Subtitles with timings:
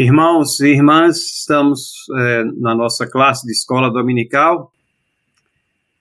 [0.00, 4.72] Irmãos e irmãs, estamos é, na nossa classe de escola dominical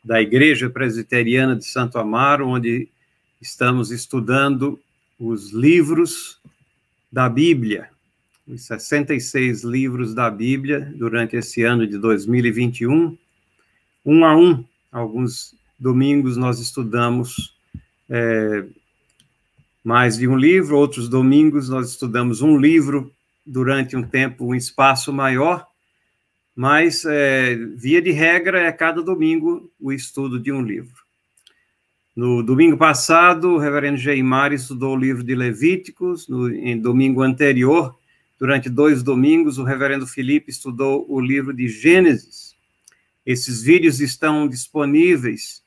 [0.04, 2.88] da Igreja Presbiteriana de Santo Amaro, onde
[3.42, 4.80] estamos estudando
[5.20, 6.40] os livros
[7.12, 7.90] da Bíblia,
[8.48, 13.18] os 66 livros da Bíblia durante esse ano de 2021,
[14.06, 14.64] um a um.
[14.92, 17.58] Alguns domingos nós estudamos
[18.08, 18.64] é,
[19.84, 23.12] mais de um livro, outros domingos nós estudamos um livro
[23.48, 25.66] durante um tempo, um espaço maior,
[26.56, 30.96] mas, é, via de regra, é cada domingo o estudo de um livro.
[32.16, 37.96] No domingo passado, o reverendo Geimar estudou o livro de Levíticos, no, em domingo anterior,
[38.40, 42.56] durante dois domingos, o reverendo Felipe estudou o livro de Gênesis.
[43.26, 45.62] Esses vídeos estão disponíveis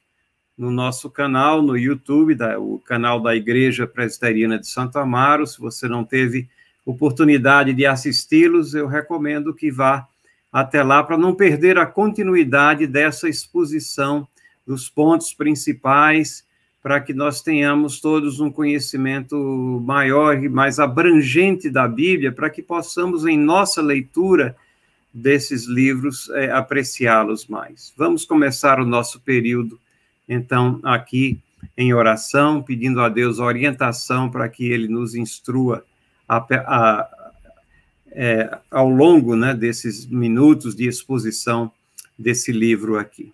[0.56, 5.46] no nosso canal, no YouTube, da, o canal da Igreja Presbiteriana de Santo Amaro.
[5.46, 6.48] Se você não teve
[6.84, 10.06] oportunidade de assisti-los, eu recomendo que vá
[10.52, 14.26] até lá para não perder a continuidade dessa exposição
[14.66, 16.44] dos pontos principais,
[16.82, 19.36] para que nós tenhamos todos um conhecimento
[19.84, 24.56] maior e mais abrangente da Bíblia, para que possamos, em nossa leitura
[25.12, 27.92] desses livros, é, apreciá-los mais.
[27.96, 29.78] Vamos começar o nosso período,
[30.28, 31.38] então, aqui
[31.76, 35.84] em oração, pedindo a Deus orientação para que Ele nos instrua
[36.30, 37.10] a, a,
[38.12, 41.72] é, ao longo né, desses minutos de exposição
[42.16, 43.32] desse livro aqui.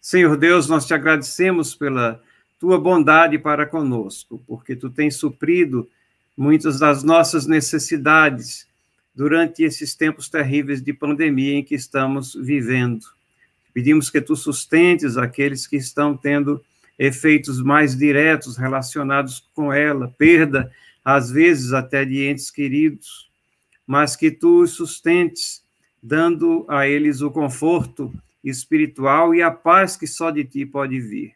[0.00, 2.22] Senhor Deus, nós te agradecemos pela
[2.60, 5.88] tua bondade para conosco, porque tu tens suprido
[6.36, 8.66] muitas das nossas necessidades
[9.14, 13.04] durante esses tempos terríveis de pandemia em que estamos vivendo.
[13.74, 16.62] Pedimos que tu sustentes aqueles que estão tendo
[16.96, 20.70] efeitos mais diretos relacionados com ela, perda
[21.10, 23.30] às vezes até de entes queridos,
[23.86, 25.64] mas que tu os sustentes,
[26.02, 28.12] dando a eles o conforto
[28.44, 31.32] espiritual e a paz que só de ti pode vir.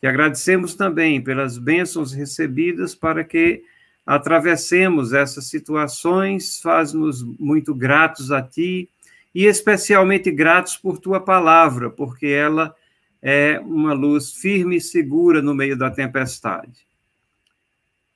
[0.00, 3.62] Te agradecemos também pelas bênçãos recebidas para que
[4.06, 8.88] atravessemos essas situações, faz-nos muito gratos a ti
[9.34, 12.74] e especialmente gratos por tua palavra, porque ela
[13.20, 16.88] é uma luz firme e segura no meio da tempestade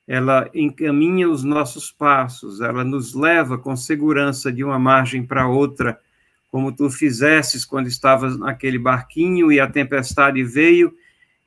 [0.07, 5.99] ela encaminha os nossos passos, ela nos leva com segurança de uma margem para outra,
[6.51, 10.93] como tu fizesses quando estavas naquele barquinho e a tempestade veio,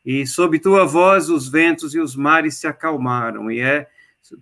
[0.04, 3.50] e sob tua voz os ventos e os mares se acalmaram.
[3.50, 3.88] E é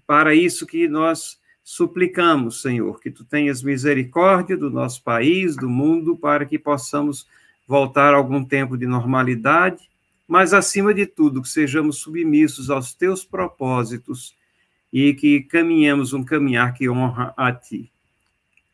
[0.06, 6.16] para isso que nós suplicamos, Senhor, que tu tenhas misericórdia do nosso país, do mundo,
[6.16, 7.26] para que possamos
[7.66, 9.88] voltar a algum tempo de normalidade
[10.26, 14.34] mas acima de tudo, que sejamos submissos aos teus propósitos
[14.92, 17.90] e que caminhemos um caminhar que honra a ti.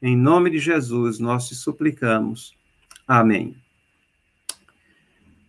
[0.02, 2.54] Em nome de Jesus, nós te suplicamos.
[3.06, 3.56] Amém.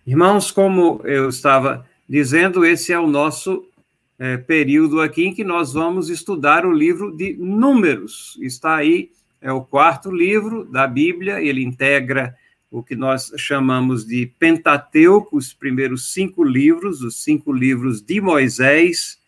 [0.05, 3.65] Irmãos, como eu estava dizendo, esse é o nosso
[4.17, 8.37] é, período aqui em que nós vamos estudar o livro de Números.
[8.41, 12.35] Está aí, é o quarto livro da Bíblia, ele integra
[12.71, 19.19] o que nós chamamos de Pentateuco, os primeiros cinco livros, os cinco livros de Moisés,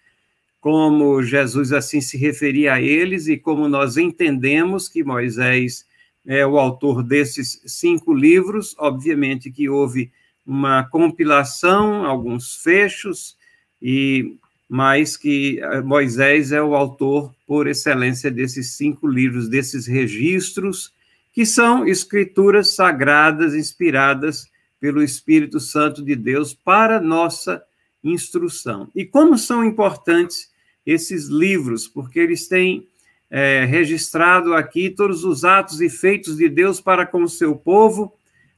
[0.62, 5.86] como Jesus assim se referia a eles e como nós entendemos que Moisés
[6.26, 8.74] é o autor desses cinco livros.
[8.80, 10.10] Obviamente que houve
[10.46, 13.36] uma compilação, alguns fechos,
[13.82, 14.38] e
[14.70, 20.94] mas que eh, Moisés é o autor por excelência desses cinco livros, desses registros
[21.34, 24.48] que são escrituras sagradas inspiradas
[24.80, 27.64] pelo Espírito Santo de Deus para nossa
[28.04, 28.90] instrução.
[28.96, 30.52] E como são importantes
[30.86, 32.88] esses livros, porque eles têm
[33.32, 38.14] é, registrado aqui todos os atos e feitos de Deus para com o seu povo,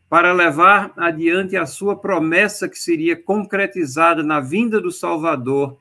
[0.09, 5.78] para levar adiante a sua promessa que seria concretizada na vinda do Salvador,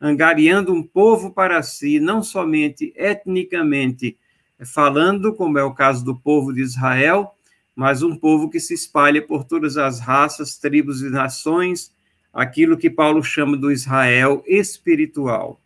[0.00, 4.16] angariando um povo para si, não somente etnicamente,
[4.64, 7.34] falando, como é o caso do povo de Israel,
[7.74, 11.92] mas um povo que se espalha por todas as raças, tribos e nações,
[12.32, 15.60] aquilo que Paulo chama do Israel espiritual.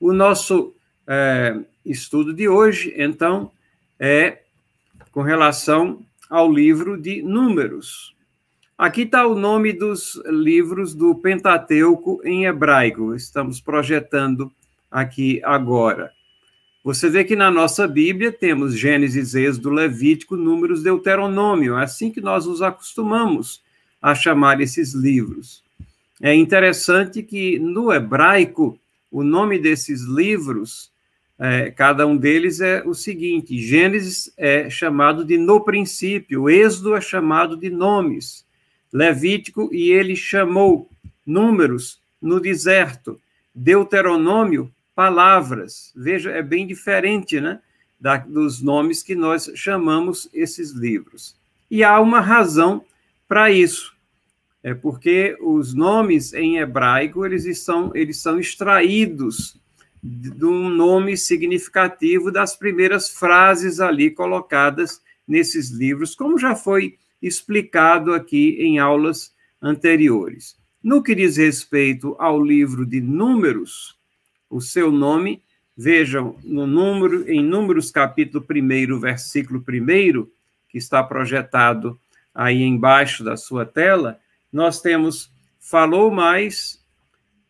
[0.00, 0.74] O nosso
[1.06, 3.50] é, estudo de hoje, então,
[3.98, 4.38] é
[5.12, 8.14] com relação ao livro de Números.
[8.76, 14.52] Aqui está o nome dos livros do Pentateuco em hebraico, estamos projetando
[14.90, 16.15] aqui agora.
[16.86, 21.76] Você vê que na nossa Bíblia temos Gênesis, Êxodo, Levítico, Números, Deuteronômio.
[21.76, 23.60] É assim que nós nos acostumamos
[24.00, 25.64] a chamar esses livros.
[26.22, 28.78] É interessante que no hebraico
[29.10, 30.88] o nome desses livros
[31.36, 37.00] é, cada um deles é o seguinte: Gênesis é chamado de no princípio, Êxodo é
[37.00, 38.46] chamado de nomes,
[38.92, 40.88] Levítico e ele chamou
[41.26, 43.20] números no deserto,
[43.52, 45.92] Deuteronômio, palavras.
[45.94, 47.60] Veja, é bem diferente, né?
[48.00, 51.36] Da, dos nomes que nós chamamos esses livros.
[51.70, 52.84] E há uma razão
[53.28, 53.94] para isso.
[54.62, 59.60] É porque os nomes em hebraico eles estão eles são extraídos
[60.02, 68.12] de um nome significativo das primeiras frases ali colocadas nesses livros, como já foi explicado
[68.12, 70.56] aqui em aulas anteriores.
[70.82, 73.95] No que diz respeito ao livro de Números,
[74.48, 75.42] o seu nome,
[75.76, 80.26] vejam no número em Números capítulo 1, versículo 1,
[80.68, 81.98] que está projetado
[82.34, 84.18] aí embaixo da sua tela,
[84.52, 86.80] nós temos falou mais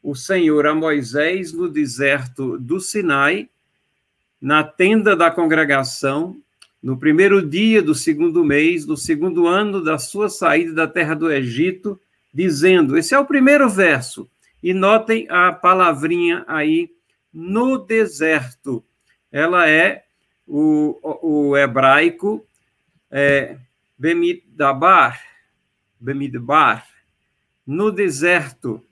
[0.02, 3.50] o Senhor a Moisés no deserto do Sinai,
[4.40, 6.40] na tenda da congregação,
[6.82, 11.30] no primeiro dia do segundo mês, no segundo ano da sua saída da terra do
[11.30, 12.00] Egito,
[12.32, 14.30] dizendo: esse é o primeiro verso,
[14.66, 16.90] e notem a palavrinha aí,
[17.32, 18.84] no deserto.
[19.30, 20.02] Ela é
[20.44, 22.44] o, o hebraico
[23.08, 23.58] é,
[23.96, 25.22] Bemidabar,
[26.00, 26.84] Bemidbar,
[27.64, 28.82] no deserto.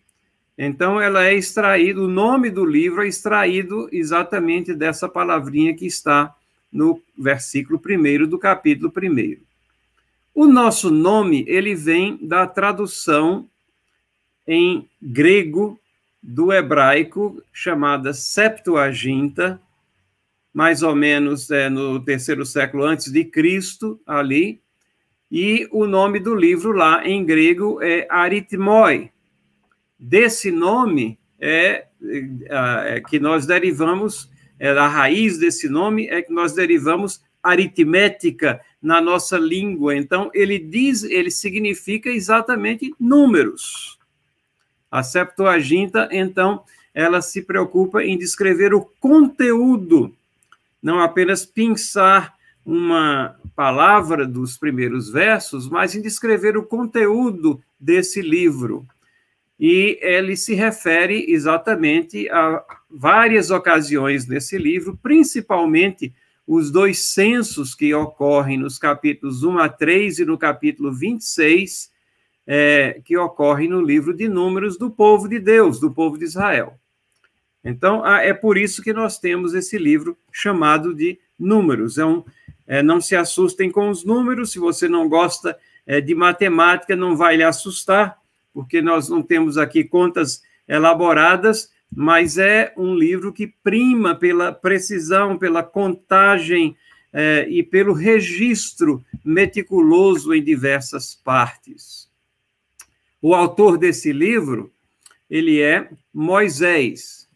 [0.56, 6.32] Então, ela é extraída, o nome do livro é extraído exatamente dessa palavrinha que está
[6.70, 9.38] no versículo 1 do capítulo 1.
[10.32, 13.50] O nosso nome, ele vem da tradução
[14.46, 15.78] em grego
[16.22, 19.60] do hebraico, chamada Septuaginta,
[20.52, 24.60] mais ou menos é, no terceiro século antes de Cristo, ali,
[25.30, 29.10] e o nome do livro lá em grego é Aritmoi,
[29.98, 36.32] desse nome é, é, é que nós derivamos, é, a raiz desse nome é que
[36.32, 39.96] nós derivamos aritmética na nossa língua.
[39.96, 43.98] Então, ele diz, ele significa exatamente números.
[44.94, 46.62] A Septuaginta, então,
[46.94, 50.14] ela se preocupa em descrever o conteúdo,
[50.80, 52.32] não apenas pensar
[52.64, 58.86] uma palavra dos primeiros versos, mas em descrever o conteúdo desse livro.
[59.58, 66.14] E ele se refere exatamente a várias ocasiões nesse livro, principalmente
[66.46, 71.92] os dois censos que ocorrem nos capítulos 1 a 3 e no capítulo 26,
[72.46, 76.78] é, que ocorrem no livro de Números do povo de Deus, do povo de Israel.
[77.64, 81.96] Então, é por isso que nós temos esse livro chamado de Números.
[81.96, 82.22] É um,
[82.66, 85.56] é, não se assustem com os números, se você não gosta
[85.86, 88.18] é, de matemática, não vai lhe assustar,
[88.52, 95.38] porque nós não temos aqui contas elaboradas, mas é um livro que prima pela precisão,
[95.38, 96.76] pela contagem
[97.12, 102.03] é, e pelo registro meticuloso em diversas partes.
[103.26, 104.70] O autor desse livro,
[105.30, 107.26] ele é Moisés,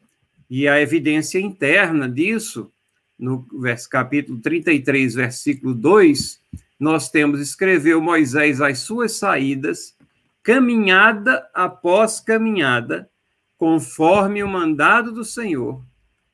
[0.51, 2.71] e a evidência interna disso,
[3.19, 3.49] no
[3.91, 6.43] capítulo 33, versículo 2,
[6.79, 9.97] nós temos, escreveu Moisés as suas saídas
[10.43, 13.09] caminhada após caminhada,
[13.57, 15.83] conforme o mandado do Senhor,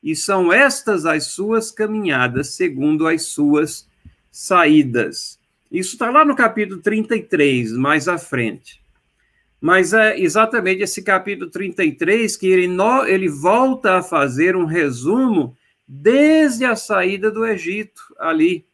[0.02, 3.86] e são estas as suas caminhadas, segundo as suas
[4.32, 5.38] saídas.
[5.70, 8.82] Isso está lá no capítulo 33, mais à frente.
[9.64, 12.68] Mas é exatamente esse capítulo 33 que ele,
[13.08, 15.56] ele volta a fazer um resumo
[15.88, 18.66] desde a saída do Egito, ali.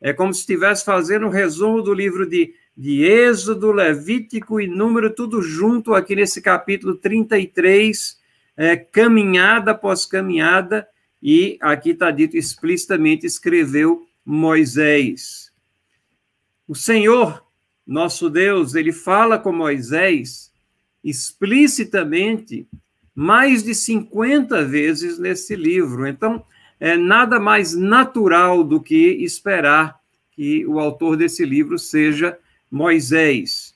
[0.00, 5.14] É como se estivesse fazendo um resumo do livro de de Êxodo, Levítico e Número,
[5.14, 8.18] tudo junto aqui nesse capítulo 33,
[8.56, 10.88] é, caminhada após caminhada,
[11.22, 15.52] e aqui está dito explicitamente: escreveu Moisés.
[16.66, 17.44] O Senhor,
[17.86, 20.50] nosso Deus, ele fala com Moisés
[21.02, 22.66] explicitamente
[23.14, 26.06] mais de 50 vezes nesse livro.
[26.06, 26.44] Então,
[26.78, 30.00] é nada mais natural do que esperar
[30.32, 32.38] que o autor desse livro seja
[32.70, 33.74] Moisés.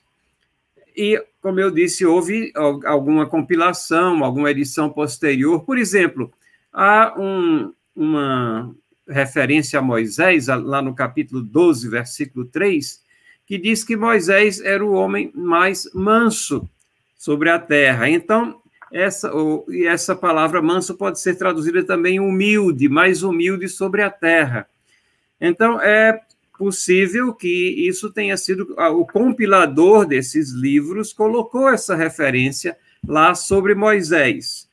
[0.95, 5.63] E, como eu disse, houve alguma compilação, alguma edição posterior.
[5.63, 6.31] Por exemplo,
[6.71, 8.73] há um, uma
[9.07, 13.03] referência a Moisés, lá no capítulo 12, versículo 3,
[13.45, 16.67] que diz que Moisés era o homem mais manso
[17.17, 18.09] sobre a terra.
[18.09, 18.59] Então,
[18.91, 24.67] essa, ou, essa palavra manso pode ser traduzida também humilde, mais humilde sobre a terra.
[25.39, 26.21] Então, é
[26.57, 34.67] possível que isso tenha sido o compilador desses livros colocou essa referência lá sobre Moisés.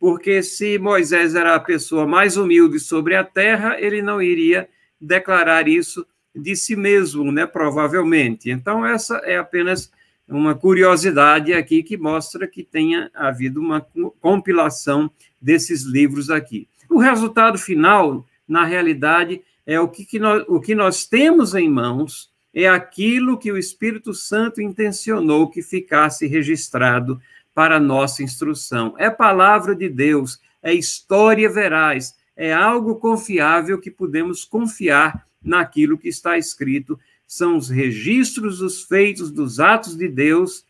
[0.00, 4.66] porque se Moisés era a pessoa mais humilde sobre a terra, ele não iria
[4.98, 8.50] declarar isso de si mesmo, né, provavelmente.
[8.50, 9.90] Então, essa é apenas
[10.28, 13.84] uma curiosidade aqui que mostra que tenha havido uma
[14.20, 15.10] compilação
[15.40, 16.68] desses livros aqui.
[16.88, 21.68] O resultado final, na realidade, é o que, que nós, o que nós temos em
[21.68, 27.20] mãos, é aquilo que o Espírito Santo intencionou que ficasse registrado
[27.54, 28.94] para nossa instrução.
[28.98, 36.08] É palavra de Deus, é história veraz, é algo confiável que podemos confiar naquilo que
[36.08, 36.98] está escrito.
[37.26, 40.64] São os registros dos feitos dos atos de Deus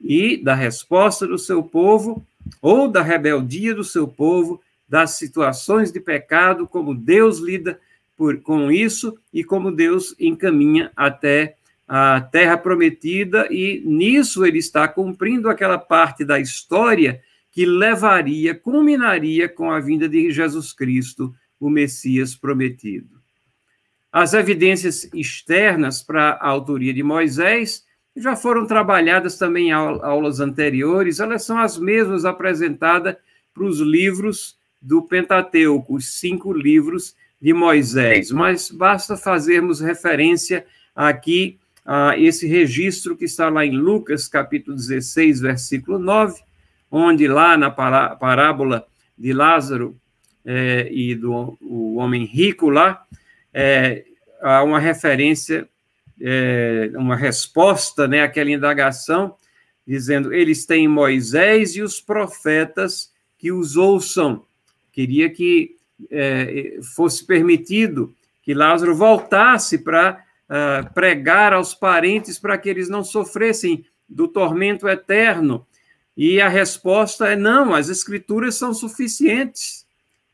[0.00, 2.26] e da resposta do seu povo,
[2.60, 7.80] ou da rebeldia do seu povo, das situações de pecado, como Deus lida
[8.16, 11.56] por, com isso e como Deus encaminha até
[11.88, 19.48] a terra prometida, e nisso ele está cumprindo aquela parte da história que levaria, culminaria
[19.48, 23.15] com a vinda de Jesus Cristo, o Messias prometido.
[24.16, 27.84] As evidências externas para a autoria de Moisés
[28.16, 33.14] já foram trabalhadas também em aulas anteriores, elas são as mesmas apresentadas
[33.52, 41.58] para os livros do Pentateuco, os cinco livros de Moisés, mas basta fazermos referência aqui
[41.84, 46.40] a esse registro que está lá em Lucas, capítulo 16, versículo 9,
[46.90, 48.86] onde lá na parábola
[49.18, 49.94] de Lázaro
[50.42, 53.04] é, e do o homem rico lá,
[53.58, 54.04] é,
[54.40, 55.68] há uma referência,
[56.20, 59.36] é, uma resposta né, àquela indagação,
[59.86, 64.44] dizendo: eles têm Moisés e os profetas que os ouçam.
[64.92, 65.76] Queria que
[66.10, 73.02] é, fosse permitido que Lázaro voltasse para uh, pregar aos parentes para que eles não
[73.02, 75.66] sofressem do tormento eterno.
[76.16, 79.85] E a resposta é: não, as escrituras são suficientes.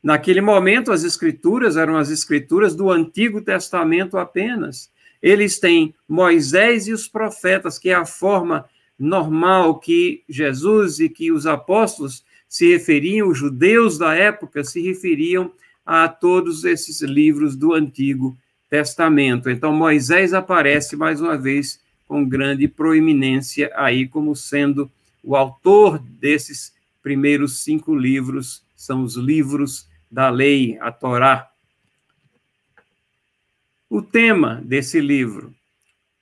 [0.02, 4.90] Naquele momento, as escrituras eram as escrituras do Antigo Testamento apenas.
[5.22, 8.64] Eles têm Moisés e os profetas, que é a forma
[8.98, 15.52] normal que Jesus e que os apóstolos se referiam, os judeus da época se referiam
[15.86, 18.36] a todos esses livros do Antigo
[18.68, 19.48] Testamento.
[19.48, 24.90] Então, Moisés aparece mais uma vez com grande proeminência aí como sendo
[25.22, 31.50] o autor desses primeiros cinco livros, são os livros da lei, a Torá.
[33.88, 35.54] O tema desse livro.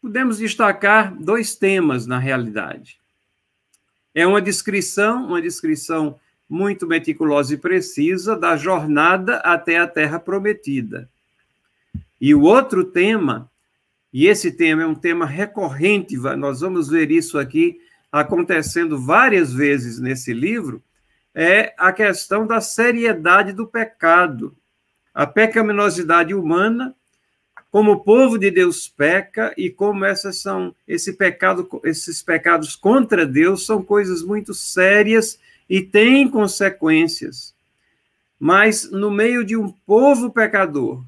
[0.00, 3.00] Podemos destacar dois temas na realidade.
[4.14, 6.18] É uma descrição, uma descrição
[6.48, 11.08] muito meticulosa e precisa da jornada até a terra prometida.
[12.20, 13.50] E o outro tema,
[14.12, 17.80] e esse tema é um tema recorrente, nós vamos ver isso aqui
[18.10, 20.82] acontecendo várias vezes nesse livro,
[21.34, 24.56] é a questão da seriedade do pecado.
[25.14, 26.94] A pecaminosidade humana
[27.70, 33.24] como o povo de Deus peca e como essas são esse pecado, esses pecados contra
[33.24, 37.54] Deus são coisas muito sérias e têm consequências.
[38.38, 41.04] Mas no meio de um povo pecador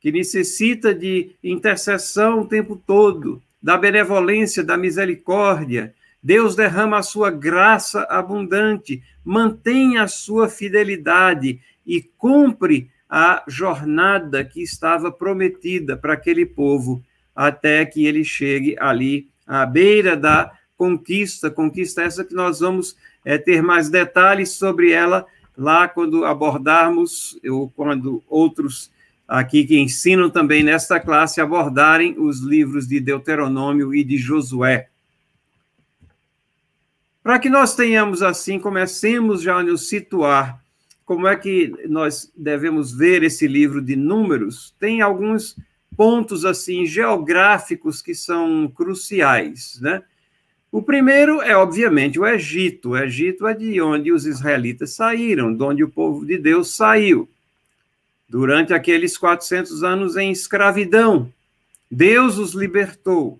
[0.00, 7.30] que necessita de intercessão o tempo todo, da benevolência, da misericórdia, Deus derrama a sua
[7.30, 16.46] graça abundante, mantém a sua fidelidade e cumpre a jornada que estava prometida para aquele
[16.46, 17.02] povo,
[17.34, 23.36] até que ele chegue ali à beira da conquista, conquista essa que nós vamos é,
[23.36, 25.26] ter mais detalhes sobre ela
[25.56, 28.90] lá quando abordarmos, ou quando outros
[29.28, 34.88] aqui que ensinam também nesta classe abordarem os livros de Deuteronômio e de Josué.
[37.22, 40.62] Para que nós tenhamos assim, comecemos já a nos situar
[41.04, 45.56] como é que nós devemos ver esse livro de números, tem alguns
[45.96, 50.02] pontos assim geográficos que são cruciais, né?
[50.70, 52.90] O primeiro é obviamente o Egito.
[52.90, 57.28] O Egito é de onde os israelitas saíram, de onde o povo de Deus saiu.
[58.26, 61.30] Durante aqueles 400 anos em escravidão,
[61.90, 63.38] Deus os libertou.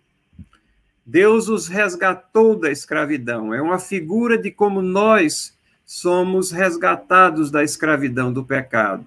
[1.13, 3.53] Deus os resgatou da escravidão.
[3.53, 5.55] É uma figura de como nós
[5.85, 9.05] somos resgatados da escravidão do pecado.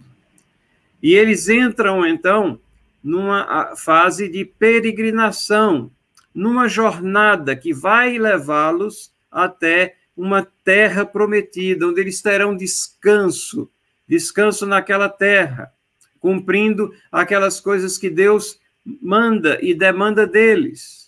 [1.01, 2.59] E eles entram, então,
[3.03, 5.89] numa fase de peregrinação,
[6.31, 13.67] numa jornada que vai levá-los até uma terra prometida, onde eles terão descanso,
[14.07, 15.73] descanso naquela terra,
[16.19, 18.59] cumprindo aquelas coisas que Deus
[19.01, 21.04] manda e demanda deles.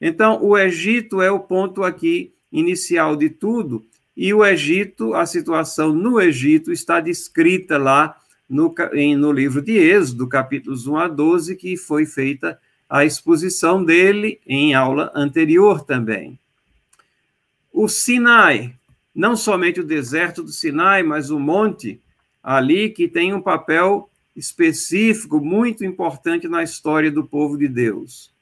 [0.00, 3.84] Então, o Egito é o ponto aqui inicial de tudo,
[4.16, 8.16] e o Egito, a situação no Egito está descrita lá
[8.48, 13.84] no, em, no livro de Êxodo, capítulos 1 a 12, que foi feita a exposição
[13.84, 16.38] dele em aula anterior também.
[17.72, 18.74] O Sinai,
[19.14, 22.00] não somente o deserto do Sinai, mas o monte
[22.42, 28.32] ali que tem um papel específico muito importante na história do povo de Deus.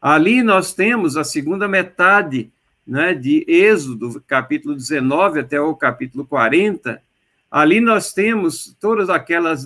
[0.00, 2.50] Ali nós temos a segunda metade
[2.86, 7.02] né, de Êxodo, capítulo 19 até o capítulo 40.
[7.50, 9.08] Ali nós temos todos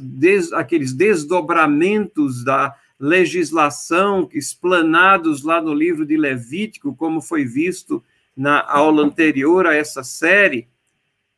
[0.01, 8.05] des, aqueles desdobramentos da legislação explanados lá no livro de Levítico, como foi visto
[8.37, 10.69] na aula anterior a essa série.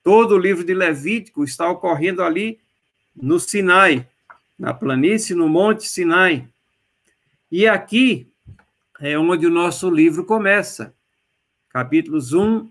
[0.02, 2.58] Todo o livro de Levítico está ocorrendo ali
[3.14, 4.06] no Sinai,
[4.58, 6.48] na planície, no Monte Sinai.
[7.50, 8.31] E aqui
[9.02, 10.94] é onde o nosso livro começa.
[11.68, 12.70] Capítulos 1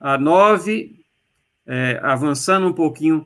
[0.00, 1.00] a 9,
[1.64, 3.24] é, avançando um pouquinho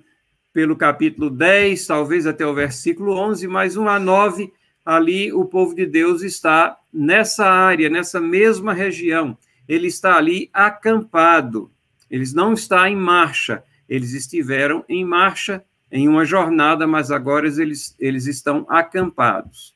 [0.53, 4.53] pelo capítulo 10, talvez até o versículo 11, mais 1 a 9,
[4.85, 9.39] ali o povo de Deus está nessa área, nessa mesma região.
[9.67, 11.71] Ele está ali acampado.
[12.11, 17.97] Eles não estão em marcha, eles estiveram em marcha em uma jornada, mas agora eles,
[17.99, 19.74] eles estão acampados.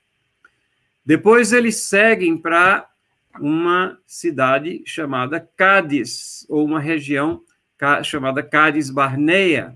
[1.08, 2.86] Depois eles seguem para
[3.40, 7.40] uma cidade chamada Cádiz, ou uma região
[8.04, 9.74] chamada Cádiz Barneia.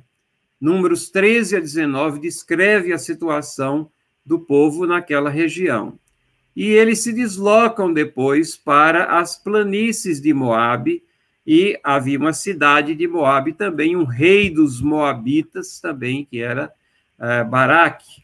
[0.61, 3.91] Números 13 a 19 descreve a situação
[4.23, 5.99] do povo naquela região.
[6.55, 11.03] E eles se deslocam depois para as planícies de Moabe,
[11.47, 16.71] e havia uma cidade de Moabe também, um rei dos moabitas também, que era
[17.19, 18.23] uh, Baraque.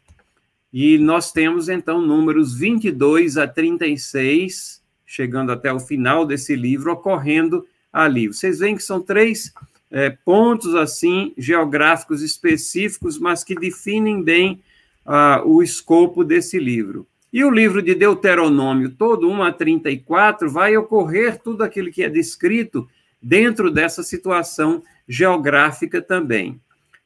[0.73, 7.67] E nós temos, então, números 22 a 36, chegando até o final desse livro, ocorrendo
[7.93, 8.29] ali.
[8.29, 9.53] Vocês veem que são três
[9.91, 14.63] é, pontos, assim, geográficos específicos, mas que definem bem
[15.07, 17.07] uh, o escopo desse livro.
[17.33, 22.09] E o livro de Deuteronômio, todo 1 a 34, vai ocorrer tudo aquilo que é
[22.09, 22.89] descrito
[23.21, 26.61] dentro dessa situação geográfica também.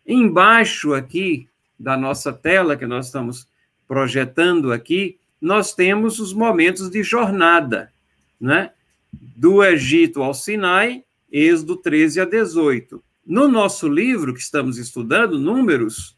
[0.06, 1.48] Embaixo aqui
[1.78, 3.46] da nossa tela, que nós estamos
[3.92, 7.92] projetando aqui, nós temos os momentos de jornada,
[8.40, 8.70] né?
[9.12, 13.04] Do Egito ao Sinai, Êxodo 13 a 18.
[13.26, 16.16] No nosso livro que estamos estudando, Números,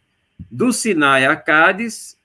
[0.49, 2.17] do Sinai a Cádiz,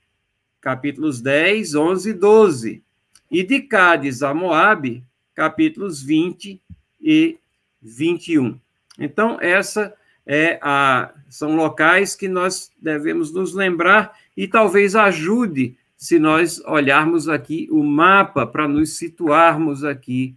[0.62, 2.84] capítulos 10, 11 e 12.
[3.32, 6.62] E de Cádiz a Moabe, capítulos 20
[7.02, 7.40] e
[7.82, 8.56] 21.
[9.00, 9.96] Então, essa
[10.28, 17.28] é a são locais que nós devemos nos lembrar e talvez ajude se nós olharmos
[17.28, 20.34] aqui o mapa para nos situarmos aqui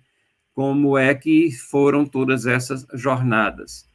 [0.52, 3.88] como é que foram todas essas jornadas.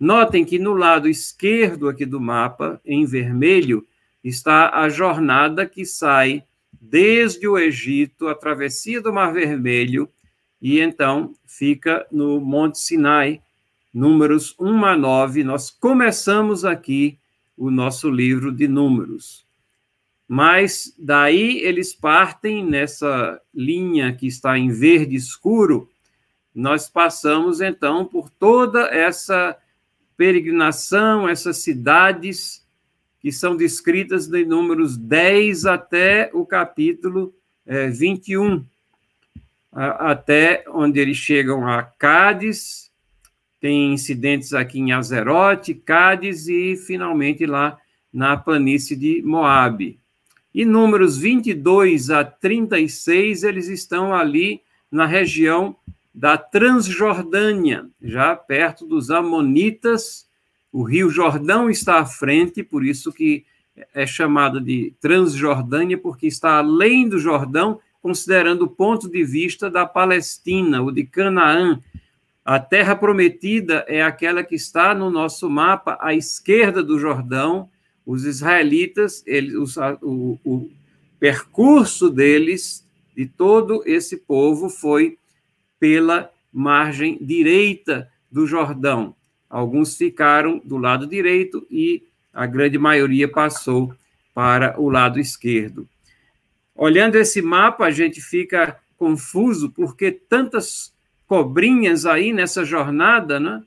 [0.00, 3.86] Notem que no lado esquerdo aqui do mapa, em vermelho,
[4.24, 6.42] está a jornada que sai
[6.80, 10.08] desde o Egito, a travessia do Mar Vermelho,
[10.58, 13.42] e então fica no Monte Sinai,
[13.92, 15.44] números 1 a 9.
[15.44, 17.18] Nós começamos aqui
[17.58, 19.49] o nosso livro de números.
[20.32, 25.90] Mas daí eles partem nessa linha que está em verde escuro,
[26.54, 29.56] nós passamos então por toda essa
[30.16, 32.64] peregrinação, essas cidades
[33.18, 37.34] que são descritas em números 10 até o capítulo
[37.66, 38.64] é, 21,
[39.72, 42.92] até onde eles chegam a Cádiz,
[43.58, 47.76] tem incidentes aqui em Azerote, Cádiz e finalmente lá
[48.12, 49.98] na planície de Moabe.
[50.54, 54.60] E números 22 a 36, eles estão ali
[54.90, 55.76] na região
[56.12, 60.26] da Transjordânia, já perto dos Amonitas.
[60.72, 63.44] O Rio Jordão está à frente, por isso que
[63.94, 69.86] é chamado de Transjordânia, porque está além do Jordão considerando o ponto de vista da
[69.86, 71.80] Palestina, o de Canaã.
[72.44, 77.68] A terra prometida é aquela que está no nosso mapa à esquerda do Jordão.
[78.10, 79.54] Os israelitas, eles,
[80.02, 80.68] o, o
[81.20, 82.84] percurso deles,
[83.16, 85.16] de todo esse povo, foi
[85.78, 89.14] pela margem direita do Jordão.
[89.48, 92.02] Alguns ficaram do lado direito e
[92.34, 93.94] a grande maioria passou
[94.34, 95.88] para o lado esquerdo.
[96.74, 100.92] Olhando esse mapa, a gente fica confuso porque tantas
[101.28, 103.62] cobrinhas aí nessa jornada, né?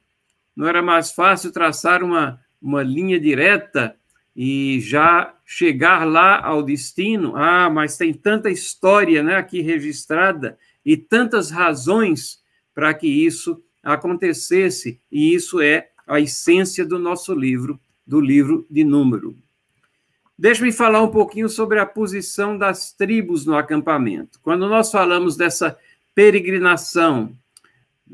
[0.53, 3.95] Não era mais fácil traçar uma, uma linha direta
[4.35, 7.35] e já chegar lá ao destino?
[7.35, 12.41] Ah, mas tem tanta história né, aqui registrada e tantas razões
[12.73, 18.83] para que isso acontecesse, e isso é a essência do nosso livro, do livro de
[18.83, 19.35] número.
[20.37, 24.39] Deixa-me falar um pouquinho sobre a posição das tribos no acampamento.
[24.41, 25.77] Quando nós falamos dessa
[26.15, 27.37] peregrinação,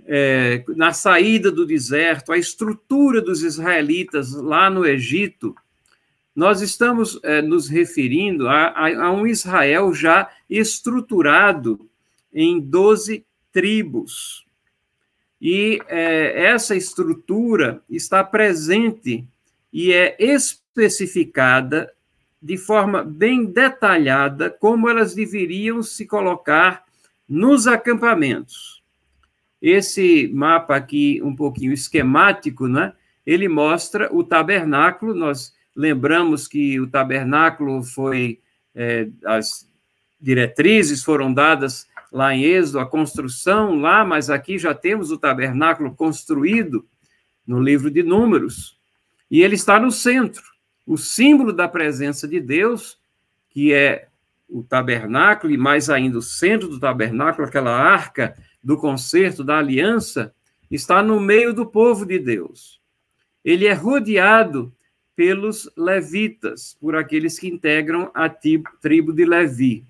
[0.06, 5.56] é, na saída do deserto, a estrutura dos israelitas lá no Egito,
[6.40, 11.86] nós estamos é, nos referindo a, a, a, um Israel já estruturado
[12.34, 14.46] em 12 tribos.
[15.42, 19.28] E é, essa estrutura está presente
[19.72, 21.92] e é especificada
[22.42, 26.86] de forma bem detalhada como elas deveriam se colocar
[27.28, 28.82] nos acampamentos.
[29.62, 32.94] Esse mapa aqui, um pouquinho esquemático, né?
[33.26, 35.14] ele mostra o tabernáculo.
[35.14, 38.42] Nós lembramos que o tabernáculo foi,
[38.76, 39.66] é, as
[40.20, 45.96] diretrizes foram dadas lá em Êxodo, a construção lá, mas aqui já temos o tabernáculo
[45.96, 46.86] construído
[47.48, 48.78] no livro de Números,
[49.32, 50.44] e ele está no centro.
[50.86, 53.00] O símbolo da presença de Deus,
[53.50, 54.10] que é
[54.50, 60.34] o tabernáculo, e mais ainda o centro do tabernáculo, aquela arca do concerto, da aliança,
[60.70, 62.82] está no meio do povo de Deus.
[63.46, 64.74] Ele é rodeado
[65.20, 69.84] pelos levitas, por aqueles que integram a tribo de Levi.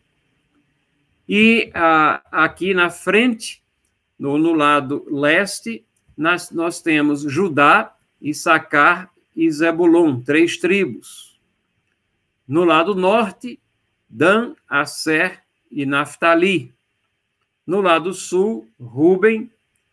[1.27, 3.61] E ah, aqui na frente,
[4.17, 5.85] no, no lado leste,
[6.17, 11.39] nós, nós temos Judá, Issacar e Zebulon, três tribos.
[12.47, 13.59] No lado norte,
[14.09, 16.73] Dan, Asser e Naphtali.
[17.67, 19.47] No lado sul, Ruben,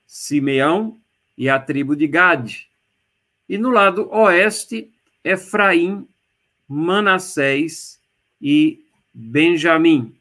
[0.06, 0.96] Simeão
[1.36, 2.70] e a tribo de Gade.
[3.46, 4.90] E no lado oeste,
[5.26, 6.06] Efraim,
[6.68, 7.98] Manassés
[8.40, 10.14] e Benjamim.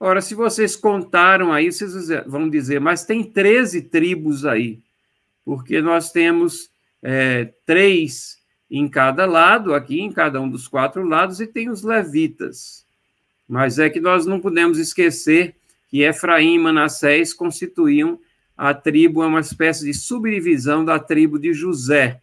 [0.00, 4.80] Ora, se vocês contaram aí, vocês vão dizer, mas tem 13 tribos aí,
[5.44, 6.70] porque nós temos
[7.02, 11.82] é, três em cada lado, aqui em cada um dos quatro lados, e tem os
[11.82, 12.86] levitas.
[13.48, 15.54] Mas é que nós não podemos esquecer
[15.88, 18.18] que Efraim e Manassés constituíam
[18.56, 22.20] a tribo, é uma espécie de subdivisão da tribo de José.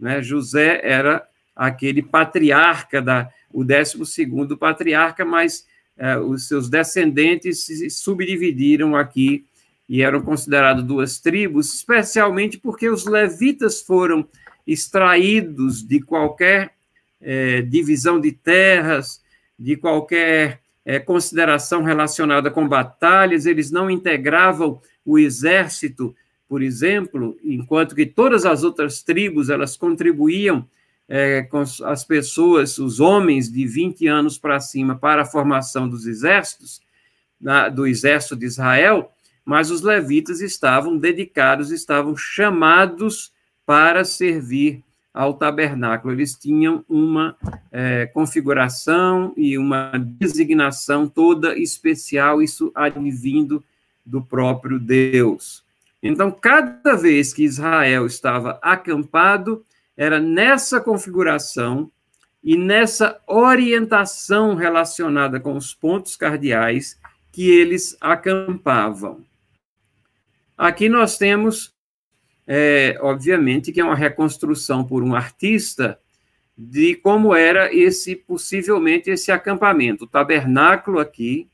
[0.00, 0.22] Né?
[0.22, 7.90] José era aquele patriarca, da, o décimo segundo patriarca, mas é, os seus descendentes se
[7.90, 9.44] subdividiram aqui
[9.88, 14.26] e eram considerados duas tribos, especialmente porque os levitas foram
[14.66, 16.72] extraídos de qualquer
[17.20, 19.20] é, divisão de terras,
[19.58, 26.14] de qualquer é, consideração relacionada com batalhas, eles não integravam o exército,
[26.50, 30.66] por exemplo, enquanto que todas as outras tribos elas contribuíam
[31.08, 36.08] é, com as pessoas, os homens de 20 anos para cima, para a formação dos
[36.08, 36.80] exércitos,
[37.40, 39.12] na, do exército de Israel,
[39.44, 43.32] mas os levitas estavam dedicados, estavam chamados
[43.64, 44.82] para servir
[45.14, 46.12] ao tabernáculo.
[46.12, 47.36] Eles tinham uma
[47.70, 53.62] é, configuração e uma designação toda especial, isso advindo
[54.04, 55.69] do próprio Deus.
[56.02, 59.64] Então, cada vez que Israel estava acampado,
[59.96, 61.90] era nessa configuração
[62.42, 66.98] e nessa orientação relacionada com os pontos cardeais
[67.30, 69.24] que eles acampavam.
[70.56, 71.74] Aqui nós temos,
[72.46, 75.98] é, obviamente, que é uma reconstrução por um artista
[76.56, 80.04] de como era esse, possivelmente, esse acampamento.
[80.04, 81.48] O tabernáculo aqui,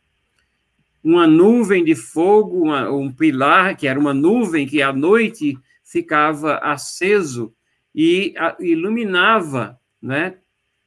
[1.06, 6.56] uma nuvem de fogo, uma, um pilar, que era uma nuvem que à noite ficava
[6.56, 7.54] aceso
[7.94, 10.34] e iluminava né,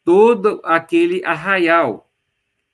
[0.03, 2.11] todo aquele arraial,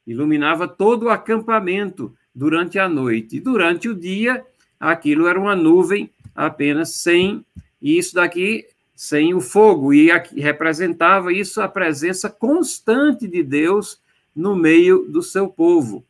[0.08, 3.38] iluminava todo o acampamento durante a noite.
[3.38, 4.44] E durante o dia,
[4.80, 7.46] aquilo era uma nuvem apenas sem
[7.80, 14.02] isso daqui, sem o fogo, e representava isso a presença constante de Deus
[14.36, 16.04] no meio do seu povo.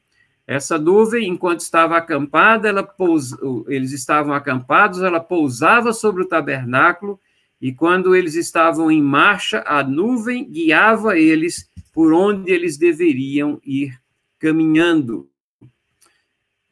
[0.48, 3.36] Essa nuvem, enquanto estava acampada, ela pous...
[3.68, 7.20] eles estavam acampados, ela pousava sobre o tabernáculo
[7.60, 14.00] e quando eles estavam em marcha, a nuvem guiava eles por onde eles deveriam ir
[14.38, 15.28] caminhando.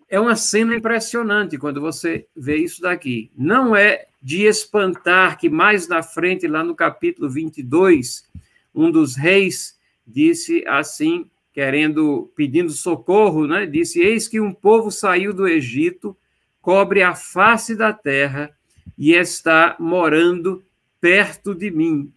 [0.08, 3.32] É uma cena impressionante quando você vê isso daqui.
[3.36, 8.30] Não é de espantar que mais na frente, lá no capítulo 22,
[8.76, 13.66] um dos reis disse assim, querendo, pedindo socorro, né?
[13.66, 16.18] Disse: Eis que um povo saiu do Egito,
[16.62, 18.52] cobre a face da terra
[18.98, 20.64] e está morando
[21.00, 22.12] perto de mim.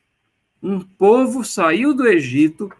[0.62, 2.72] Um povo saiu do Egito,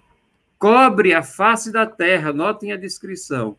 [0.59, 3.57] cobre a face da terra, notem a descrição,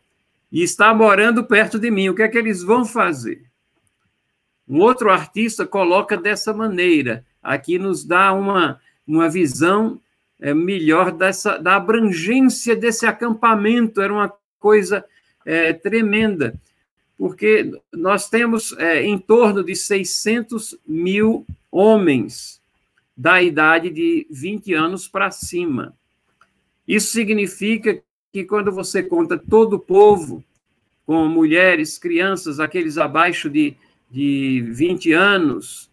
[0.50, 2.08] e está morando perto de mim.
[2.08, 3.44] O que é que eles vão fazer?
[4.68, 10.00] Um outro artista coloca dessa maneira, aqui nos dá uma, uma visão
[10.40, 15.04] é, melhor dessa, da abrangência desse acampamento, era uma coisa
[15.44, 16.54] é, tremenda,
[17.16, 22.60] porque nós temos é, em torno de 600 mil homens
[23.16, 25.92] da idade de 20 anos para cima.
[26.86, 28.00] Isso significa
[28.32, 30.44] que quando você conta todo o povo,
[31.04, 33.74] com mulheres, crianças, aqueles abaixo de,
[34.10, 35.87] de 20 anos,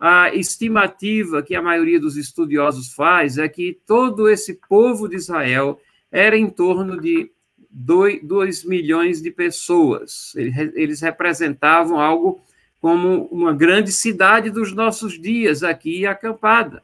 [0.00, 5.78] a estimativa que a maioria dos estudiosos faz é que todo esse povo de Israel
[6.10, 7.30] era em torno de
[7.70, 10.34] 2 milhões de pessoas.
[10.34, 12.40] Eles representavam algo
[12.80, 16.82] como uma grande cidade dos nossos dias aqui acampada.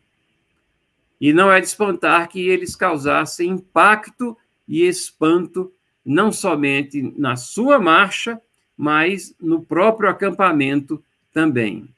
[1.19, 4.37] E não é de espantar que eles causassem impacto
[4.69, 5.73] e espanto,
[6.05, 8.39] não somente na sua marcha,
[8.77, 11.03] mas no próprio acampamento
[11.33, 11.89] também.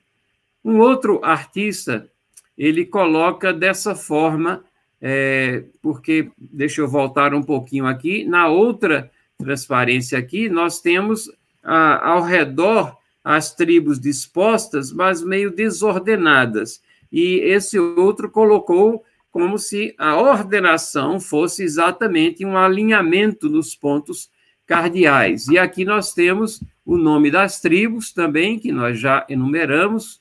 [0.68, 2.10] Um outro artista,
[2.54, 4.62] ele coloca dessa forma,
[5.00, 11.32] é, porque, deixa eu voltar um pouquinho aqui, na outra transparência aqui, nós temos
[11.64, 16.82] a, ao redor as tribos dispostas, mas meio desordenadas.
[17.10, 24.28] E esse outro colocou como se a ordenação fosse exatamente um alinhamento dos pontos
[24.66, 25.48] cardeais.
[25.48, 30.20] E aqui nós temos o nome das tribos também, que nós já enumeramos,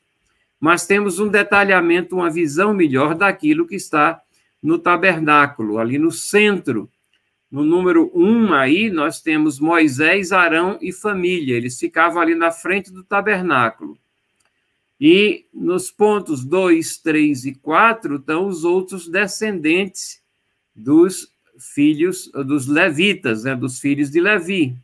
[0.59, 4.21] mas temos um detalhamento, uma visão melhor daquilo que está
[4.61, 6.89] no tabernáculo, ali no centro
[7.49, 11.55] no número 1 um, aí, nós temos Moisés, Arão e família.
[11.55, 13.97] Eles ficavam ali na frente do tabernáculo.
[14.99, 20.21] E nos pontos 2, 3 e 4 estão os outros descendentes
[20.75, 24.75] dos filhos, dos levitas, né, dos filhos de Levi.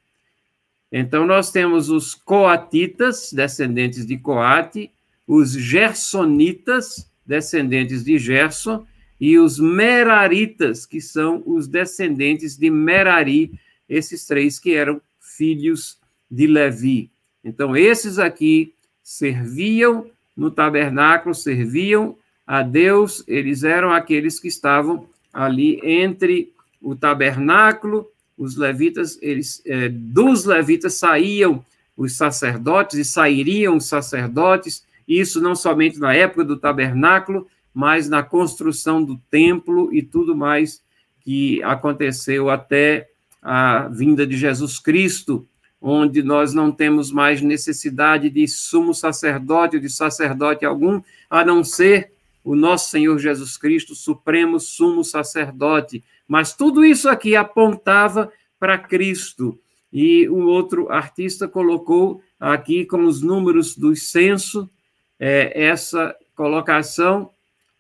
[0.92, 4.92] Então, nós temos os coatitas, descendentes de Coate,
[5.28, 8.86] os gersonitas, descendentes de Gerson,
[9.20, 13.52] e os Meraritas, que são os descendentes de Merari,
[13.88, 15.98] esses três que eram filhos
[16.30, 17.10] de Levi.
[17.44, 25.80] Então, esses aqui serviam no tabernáculo, serviam a Deus, eles eram aqueles que estavam ali
[25.84, 31.64] entre o tabernáculo, os levitas, eles, é, dos levitas saíam
[31.96, 38.22] os sacerdotes e sairiam os sacerdotes, isso não somente na época do tabernáculo, mas na
[38.22, 40.82] construção do templo e tudo mais
[41.22, 43.10] que aconteceu até
[43.42, 45.46] a vinda de Jesus Cristo,
[45.82, 52.12] onde nós não temos mais necessidade de sumo sacerdote, de sacerdote algum, a não ser
[52.44, 56.04] o nosso Senhor Jesus Cristo, supremo sumo sacerdote.
[56.28, 59.60] Mas tudo isso aqui apontava para Cristo.
[59.92, 64.70] E um outro artista colocou aqui com os números do censo
[65.20, 67.30] é, essa colocação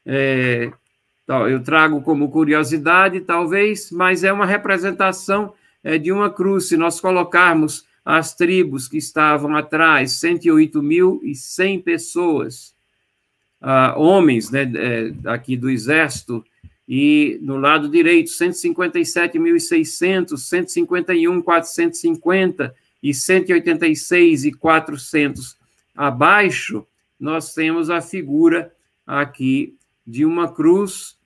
[0.05, 0.71] é,
[1.27, 6.67] eu trago como curiosidade, talvez, mas é uma representação é, de uma cruz.
[6.67, 12.75] Se nós colocarmos as tribos que estavam atrás, 108.100 pessoas,
[13.61, 16.43] ah, homens né, é, aqui do exército,
[16.85, 25.55] e no lado direito, 157.600, 151.450 e 186.400
[25.95, 26.85] abaixo,
[27.23, 28.73] nós temos a figura
[29.07, 31.17] aqui de uma cruz,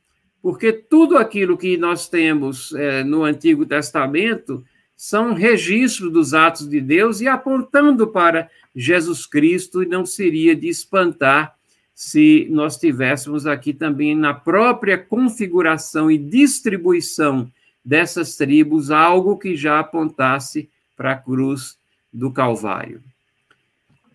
[0.44, 4.64] porque tudo aquilo que nós temos é, no Antigo Testamento
[4.96, 10.68] são registros dos atos de Deus e apontando para Jesus Cristo, e não seria de
[10.70, 11.56] espantar
[11.96, 17.52] se nós tivéssemos aqui também na própria configuração e distribuição
[17.84, 21.76] dessas tribos algo que já apontasse para a cruz
[22.14, 23.02] do Calvário.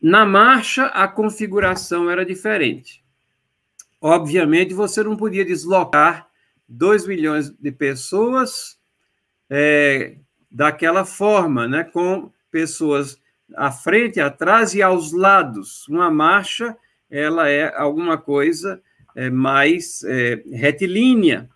[0.03, 3.05] Na marcha, a configuração era diferente.
[4.01, 6.27] Obviamente, você não podia deslocar
[6.69, 8.77] 2 milhões de pessoas
[9.49, 10.17] é,
[10.51, 13.17] daquela forma, né, com pessoas
[13.55, 15.87] à frente, atrás e aos lados.
[15.87, 16.77] Uma marcha,
[17.09, 18.83] ela é alguma coisa
[19.15, 21.49] é, mais é, retilínea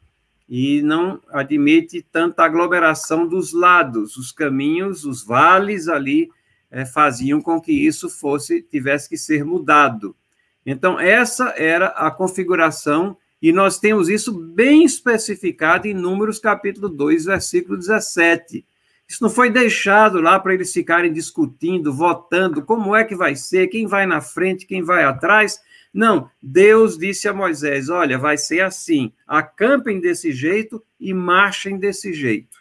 [0.48, 4.16] e não admite tanta aglomeração dos lados.
[4.16, 6.30] Os caminhos, os vales ali
[6.70, 10.16] é, faziam com que isso fosse tivesse que ser mudado.
[10.64, 17.26] Então, essa era a configuração, e nós temos isso bem especificado em Números capítulo 2,
[17.26, 18.66] versículo 17.
[19.08, 23.68] Isso não foi deixado lá para eles ficarem discutindo, votando como é que vai ser,
[23.68, 25.60] quem vai na frente, quem vai atrás.
[25.94, 32.12] Não, Deus disse a Moisés: olha, vai ser assim, acampem desse jeito e marchem desse
[32.12, 32.56] jeito.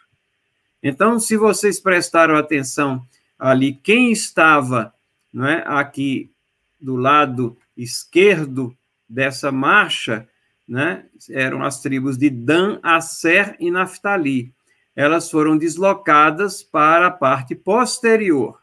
[0.83, 3.01] Então, se vocês prestaram atenção
[3.37, 4.93] ali, quem estava
[5.31, 6.31] não é, aqui
[6.79, 8.75] do lado esquerdo
[9.07, 10.27] dessa marcha,
[10.67, 14.53] né, eram as tribos de Dan, Asser e Naphtali.
[14.95, 18.59] Elas foram deslocadas para a parte posterior,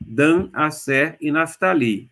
[0.00, 2.10] Dan, Asser e Naphtali.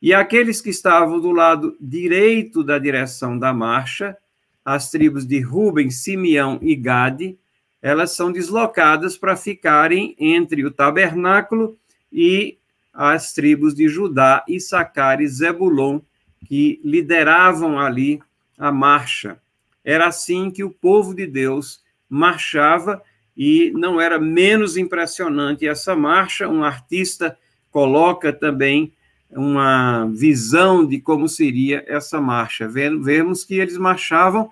[0.00, 4.16] E aqueles que estavam do lado direito da direção da marcha,
[4.64, 7.36] as tribos de Ruben, Simeão e Gade,
[7.80, 11.78] elas são deslocadas para ficarem entre o tabernáculo
[12.12, 12.58] e
[12.92, 16.00] as tribos de Judá, Issacar e Zebulon,
[16.46, 18.20] que lideravam ali
[18.58, 19.38] a marcha.
[19.84, 23.02] Era assim que o povo de Deus marchava
[23.36, 26.48] e não era menos impressionante essa marcha.
[26.48, 27.38] Um artista
[27.70, 28.92] coloca também
[29.30, 32.66] uma visão de como seria essa marcha.
[32.68, 34.50] Vemos que eles marchavam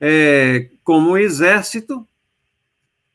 [0.00, 2.06] é, como um exército,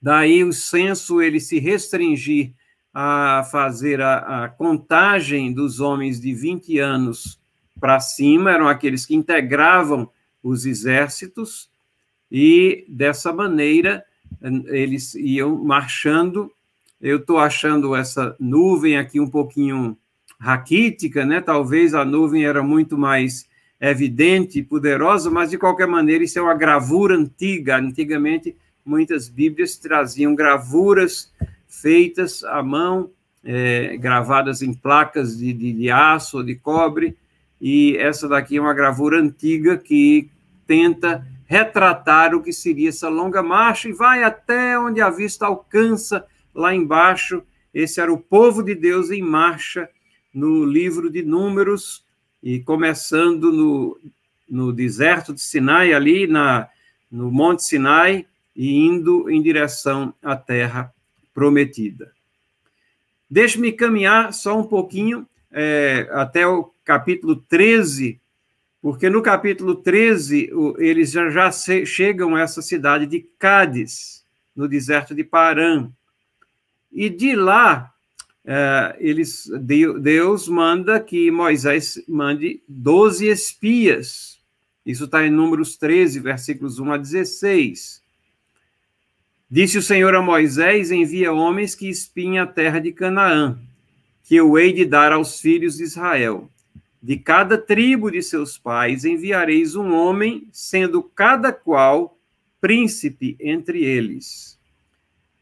[0.01, 2.53] daí o censo ele se restringir
[2.93, 7.39] a fazer a, a contagem dos homens de 20 anos
[7.79, 10.09] para cima, eram aqueles que integravam
[10.43, 11.69] os exércitos,
[12.31, 14.03] e dessa maneira
[14.67, 16.51] eles iam marchando.
[17.01, 19.97] Eu estou achando essa nuvem aqui um pouquinho
[20.39, 21.41] raquítica, né?
[21.41, 23.45] Talvez a nuvem era muito mais
[23.79, 27.77] evidente e poderosa, mas de qualquer maneira isso é uma gravura antiga.
[27.77, 31.31] Antigamente muitas Bíblias traziam gravuras
[31.67, 33.09] feitas à mão,
[33.43, 37.17] é, gravadas em placas de, de, de aço ou de cobre,
[37.59, 40.29] e essa daqui é uma gravura antiga que
[40.65, 46.25] tenta retratar o que seria essa longa marcha e vai até onde a vista alcança
[46.55, 47.43] lá embaixo.
[47.73, 49.89] Esse era o povo de Deus em marcha
[50.33, 52.05] no livro de Números,
[52.41, 53.99] e começando no,
[54.49, 56.67] no deserto de Sinai, ali na,
[57.11, 60.93] no Monte Sinai, e indo em direção à terra
[61.33, 62.11] prometida.
[63.29, 68.19] Deixe-me caminhar só um pouquinho é, até o capítulo 13,
[68.81, 71.51] porque no capítulo 13 eles já, já
[71.85, 75.91] chegam a essa cidade de Cádiz, no deserto de Paran.
[76.91, 77.93] E de lá,
[78.43, 79.49] é, eles,
[80.01, 84.41] Deus manda que Moisés mande 12 espias.
[84.85, 88.00] Isso está em Números 13, versículos 1 a 16.
[89.53, 93.59] Disse o Senhor a Moisés: Envia homens que espiem a terra de Canaã,
[94.23, 96.49] que eu hei de dar aos filhos de Israel.
[97.03, 102.17] De cada tribo de seus pais enviareis um homem, sendo cada qual
[102.61, 104.57] príncipe entre eles.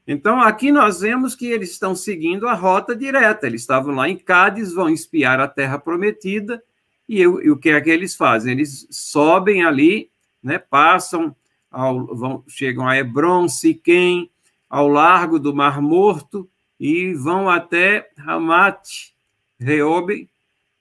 [0.08, 3.46] Então, aqui nós vemos que eles estão seguindo a rota direta.
[3.46, 6.64] Eles estavam lá em Cádiz, vão espiar a terra prometida,
[7.08, 8.54] e, eu, e o que é que eles fazem?
[8.54, 10.10] Eles sobem ali,
[10.42, 11.36] né, passam
[11.72, 14.30] ao, vão, chegam a Hebron, Siquém,
[14.70, 16.48] ao largo do Mar Morto
[16.80, 19.12] e vão até Ramat,
[19.60, 20.30] Reobe,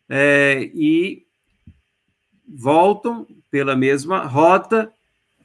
[0.08, 1.26] é, e
[2.46, 4.92] voltam pela mesma rota,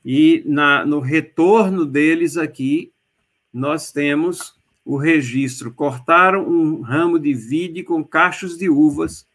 [0.06, 2.92] e na, no retorno deles aqui,
[3.54, 4.54] nós temos
[4.86, 9.26] o registro: cortaram um ramo de vide com cachos de uvas,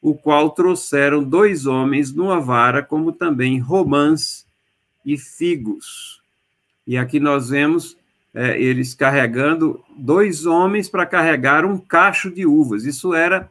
[0.00, 4.47] o qual trouxeram dois homens numa vara, como também romãs
[5.08, 6.20] e figos.
[6.86, 7.96] E aqui nós vemos
[8.34, 12.84] é, eles carregando dois homens para carregar um cacho de uvas.
[12.84, 13.50] Isso era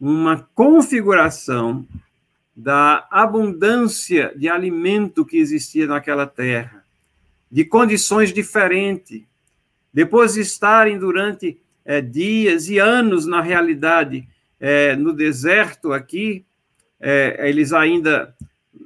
[0.00, 1.86] uma configuração
[2.56, 6.82] da abundância de alimento que existia naquela terra,
[7.50, 9.22] de condições diferentes.
[9.92, 14.26] Depois de estarem durante é, dias e anos, na realidade,
[14.58, 16.46] é, no deserto aqui,
[16.98, 18.34] é, eles ainda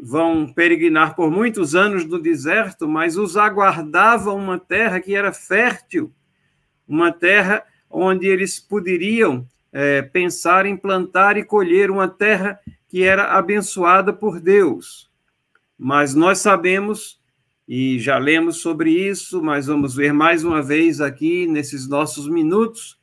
[0.01, 6.13] vão peregrinar por muitos anos no deserto, mas os aguardava uma terra que era fértil,
[6.87, 12.59] uma terra onde eles poderiam é, pensar em plantar e colher, uma terra
[12.89, 15.11] que era abençoada por Deus.
[15.77, 17.21] Mas nós sabemos,
[17.67, 22.99] e já lemos sobre isso, mas vamos ver mais uma vez aqui nesses nossos minutos,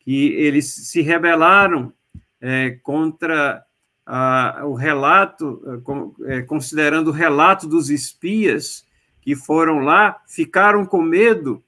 [0.00, 1.92] que eles se rebelaram
[2.40, 3.65] é, contra
[4.06, 5.60] ah, o relato,
[6.26, 8.86] eh, considerando o relato dos espias
[9.20, 11.62] que foram lá, ficaram com medo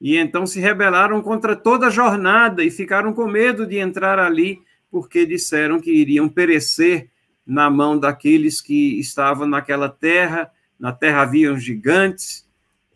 [0.00, 4.62] e então se rebelaram contra toda a jornada e ficaram com medo de entrar ali,
[4.90, 7.10] porque disseram que iriam perecer
[7.44, 10.50] na mão daqueles que estavam naquela terra.
[10.78, 12.46] Na terra haviam gigantes,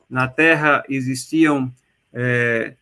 [0.08, 1.72] na terra existiam,
[2.12, 2.74] é,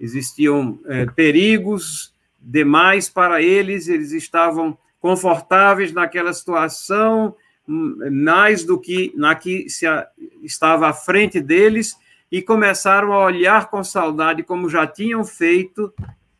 [0.00, 7.34] existiam é, perigos demais para eles, eles estavam confortáveis naquela situação,
[7.66, 10.08] mais do que na que se a,
[10.42, 11.96] estava à frente deles,
[12.30, 15.92] e começaram a olhar com saudade, como já tinham feito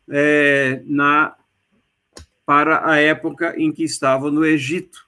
[0.09, 1.35] é, na
[2.45, 5.05] para a época em que estavam no Egito.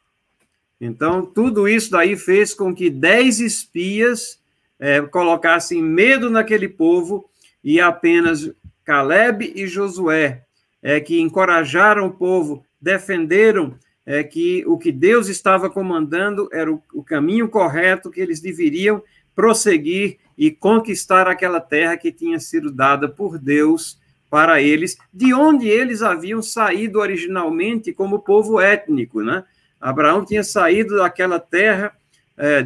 [0.80, 4.40] Então, tudo isso daí fez com que dez espias
[4.80, 7.30] é, colocassem medo naquele povo
[7.64, 8.52] e apenas
[8.84, 10.44] Caleb e Josué
[10.82, 13.76] é, que encorajaram o povo, defenderam
[14.06, 19.04] é, que o que Deus estava comandando era o, o caminho correto que eles deveriam
[19.36, 25.68] prosseguir e conquistar aquela terra que tinha sido dada por Deus para eles, de onde
[25.68, 29.44] eles haviam saído originalmente como povo étnico, né?
[29.80, 31.94] Abraão tinha saído daquela terra,
[32.38, 32.64] é,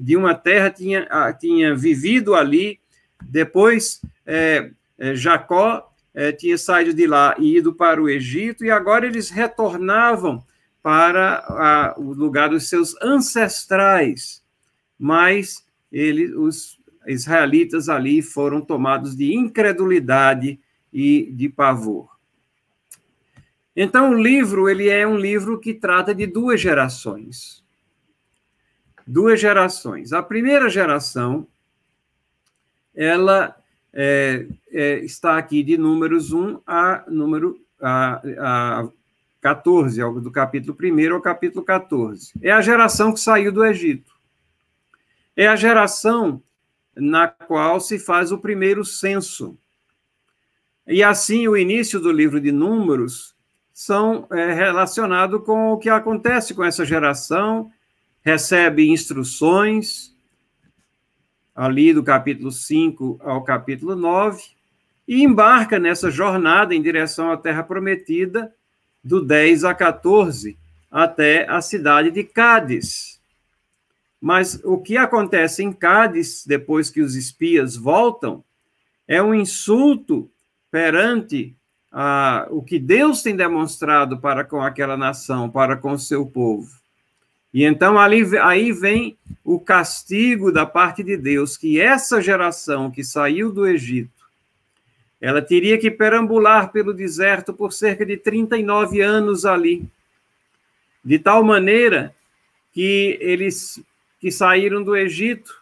[0.00, 1.06] de uma terra, tinha,
[1.38, 2.80] tinha vivido ali,
[3.22, 8.70] depois é, é, Jacó é, tinha saído de lá e ido para o Egito, e
[8.70, 10.44] agora eles retornavam
[10.80, 14.44] para a, o lugar dos seus ancestrais,
[14.98, 20.60] mas ele, os israelitas ali foram tomados de incredulidade
[20.92, 22.14] e de pavor.
[23.76, 27.64] Então, o livro ele é um livro que trata de duas gerações.
[29.04, 30.12] Duas gerações.
[30.12, 31.46] A primeira geração,
[32.94, 33.56] ela
[33.94, 38.88] é, é, está aqui de números 1 a número a, a
[39.40, 42.32] 14, do capítulo 1 ao capítulo 14.
[42.42, 44.12] É a geração que saiu do Egito.
[45.36, 46.42] É a geração
[46.96, 49.56] na qual se faz o primeiro censo.
[50.86, 53.34] E assim, o início do livro de Números
[53.72, 57.70] são é, relacionado com o que acontece com essa geração,
[58.22, 60.13] recebe instruções,
[61.54, 64.42] ali do capítulo 5 ao capítulo 9,
[65.06, 68.52] e embarca nessa jornada em direção à Terra Prometida,
[69.02, 70.58] do 10 a 14,
[70.90, 73.20] até a cidade de Cádiz.
[74.20, 78.42] Mas o que acontece em Cádiz, depois que os espias voltam,
[79.06, 80.30] é um insulto
[80.70, 81.54] perante
[82.50, 86.70] o que Deus tem demonstrado para com aquela nação, para com o seu povo.
[87.54, 93.04] E então ali, aí vem o castigo da parte de Deus, que essa geração que
[93.04, 94.10] saiu do Egito,
[95.20, 99.88] ela teria que perambular pelo deserto por cerca de 39 anos ali,
[101.04, 102.12] de tal maneira
[102.72, 103.80] que eles
[104.18, 105.54] que saíram do Egito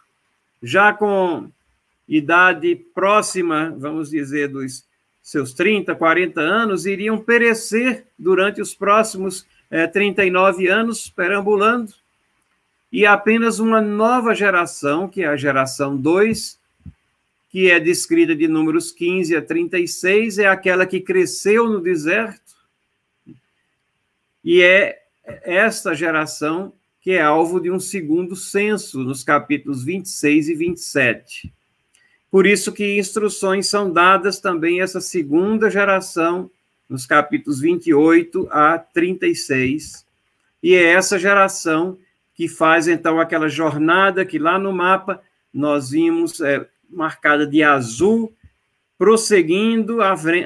[0.63, 1.47] já com
[2.09, 4.83] idade próxima, vamos dizer, dos
[5.21, 11.93] seus 30, 40 anos, iriam perecer durante os próximos é, 39 anos, perambulando,
[12.91, 16.59] e apenas uma nova geração, que é a geração 2,
[17.49, 22.53] que é descrita de números 15 a 36, é aquela que cresceu no deserto,
[24.43, 25.03] e é
[25.43, 31.53] esta geração que é alvo de um segundo censo, nos capítulos 26 e 27.
[32.31, 36.49] Por isso que instruções são dadas também a essa segunda geração,
[36.89, 40.05] nos capítulos 28 a 36,
[40.61, 41.97] e é essa geração
[42.33, 45.21] que faz, então, aquela jornada que lá no mapa
[45.53, 48.33] nós vimos é, marcada de azul,
[48.97, 50.45] prosseguindo avante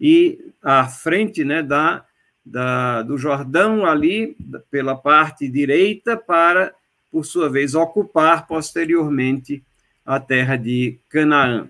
[0.00, 2.04] e à frente né, da,
[2.44, 4.36] da, do Jordão, ali
[4.70, 6.74] pela parte direita, para,
[7.10, 9.62] por sua vez, ocupar posteriormente
[10.04, 11.68] a terra de Canaã.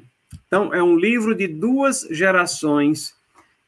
[0.52, 3.14] Então, é um livro de duas gerações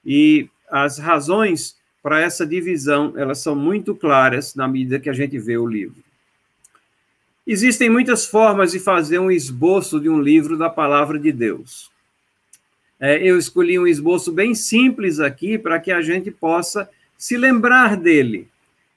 [0.04, 5.38] e as razões para essa divisão, elas são muito claras na medida que a gente
[5.38, 5.96] vê o livro.
[7.46, 11.90] Existem muitas formas de fazer um esboço de um livro da palavra de Deus.
[13.00, 17.96] É, eu escolhi um esboço bem simples aqui para que a gente possa se lembrar
[17.96, 18.46] dele.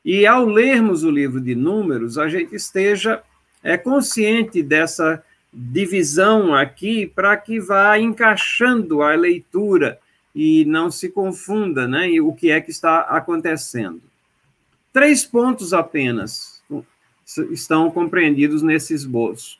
[0.03, 3.23] E ao lermos o livro de Números, a gente esteja
[3.63, 5.23] é, consciente dessa
[5.53, 9.99] divisão aqui para que vá encaixando a leitura
[10.35, 12.09] e não se confunda, né?
[12.21, 14.01] O que é que está acontecendo.
[14.93, 16.63] Três pontos apenas
[17.51, 19.59] estão compreendidos nesse esboço.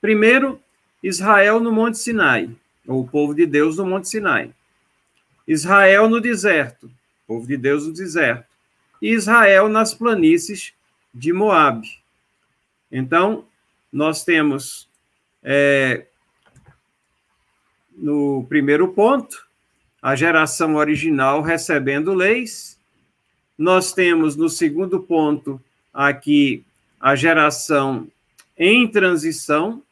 [0.00, 0.60] Primeiro,
[1.02, 2.50] Israel no Monte Sinai,
[2.86, 4.52] ou o povo de Deus no Monte Sinai.
[5.46, 6.90] Israel no deserto,
[7.26, 8.46] povo de Deus no deserto.
[9.00, 10.72] E Israel nas planícies
[11.14, 11.88] de Moabe.
[12.90, 13.44] Então,
[13.92, 14.87] nós temos
[15.50, 16.04] é,
[17.96, 19.46] no primeiro ponto,
[20.02, 22.78] a geração original recebendo leis.
[23.56, 25.58] Nós temos no segundo ponto
[25.92, 26.62] aqui
[27.00, 28.08] a geração
[28.58, 29.82] em transição,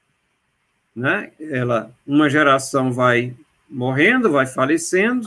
[0.94, 1.32] né?
[1.40, 3.34] Ela, uma geração vai
[3.66, 5.26] morrendo, vai falecendo.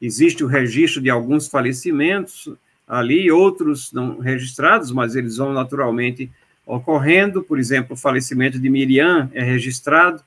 [0.00, 2.48] Existe o registro de alguns falecimentos
[2.86, 6.30] ali, outros não registrados, mas eles vão naturalmente
[6.66, 7.42] ocorrendo.
[7.42, 10.22] Por exemplo, o falecimento de Miriam é registrado.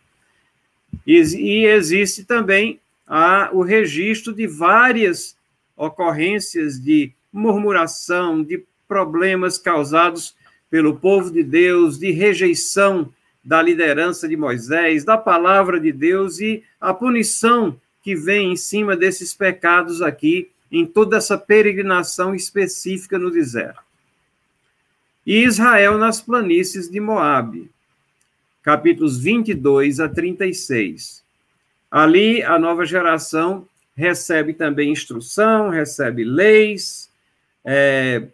[1.06, 5.36] E, e existe também há o registro de várias
[5.76, 10.36] ocorrências de murmuração, de problemas causados
[10.70, 13.12] pelo povo de Deus, de rejeição
[13.44, 18.96] da liderança de Moisés, da palavra de Deus e a punição que vem em cima
[18.96, 23.87] desses pecados aqui, em toda essa peregrinação específica no deserto.
[25.28, 27.70] E Israel nas planícies de Moabe,
[28.64, 31.22] capítulos 22 a 36.
[31.92, 37.10] Ali a nova geração recebe também instrução, recebe leis,
[37.66, 38.30] é,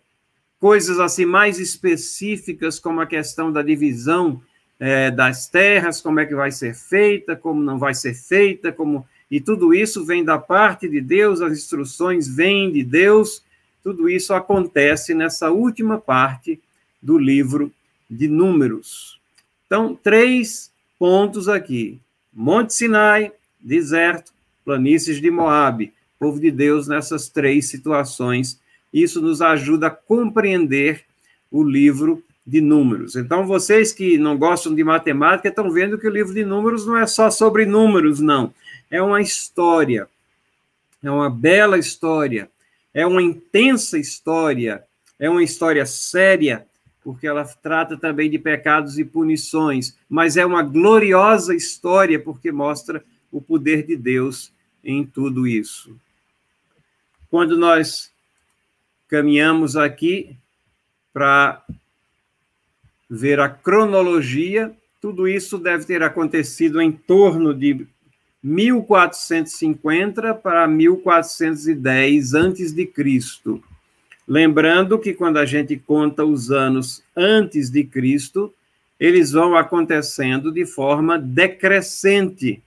[0.59, 4.39] coisas assim mais específicas, como a questão da divisão
[4.79, 9.03] é, das terras, como é que vai ser feita, como não vai ser feita, como
[9.31, 13.43] e tudo isso vem da parte de Deus, as instruções vêm de Deus,
[13.83, 16.61] tudo isso acontece nessa última parte
[17.03, 17.71] do livro
[18.09, 19.19] de Números.
[19.65, 21.99] Então, três pontos aqui:
[22.33, 24.31] Monte Sinai, deserto,
[24.63, 28.59] planícies de Moabe, povo de Deus nessas três situações.
[28.93, 31.03] Isso nos ajuda a compreender
[31.51, 33.15] o livro de números.
[33.15, 36.97] Então, vocês que não gostam de matemática estão vendo que o livro de números não
[36.97, 38.53] é só sobre números, não.
[38.91, 40.07] É uma história,
[41.01, 42.49] é uma bela história,
[42.93, 44.83] é uma intensa história,
[45.19, 46.65] é uma história séria,
[47.03, 53.03] porque ela trata também de pecados e punições, mas é uma gloriosa história, porque mostra
[53.31, 54.51] o poder de Deus
[54.83, 55.95] em tudo isso.
[57.29, 58.11] Quando nós
[59.07, 60.35] caminhamos aqui
[61.13, 61.63] para
[63.13, 64.75] ver a cronologia.
[64.99, 67.85] Tudo isso deve ter acontecido em torno de
[68.41, 73.63] 1450 para 1410 antes de Cristo.
[74.27, 78.53] Lembrando que quando a gente conta os anos antes de Cristo,
[78.99, 82.63] eles vão acontecendo de forma decrescente,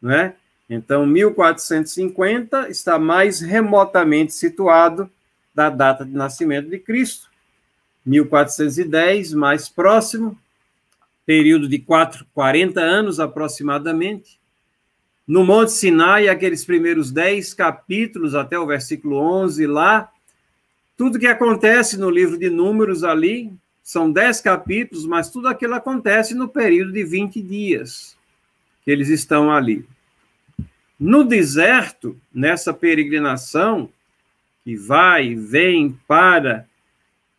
[0.00, 0.34] não é?
[0.68, 5.08] Então, 1450 está mais remotamente situado
[5.54, 7.28] da data de nascimento de Cristo,
[8.04, 10.38] 1410, mais próximo,
[11.24, 14.38] período de 4, 40 anos aproximadamente.
[15.26, 20.10] No Monte Sinai, aqueles primeiros 10 capítulos, até o versículo 11 lá,
[20.96, 26.34] tudo que acontece no livro de Números ali, são 10 capítulos, mas tudo aquilo acontece
[26.34, 28.16] no período de 20 dias
[28.84, 29.84] que eles estão ali.
[30.98, 33.90] No deserto, nessa peregrinação,
[34.64, 36.66] que vai e vem para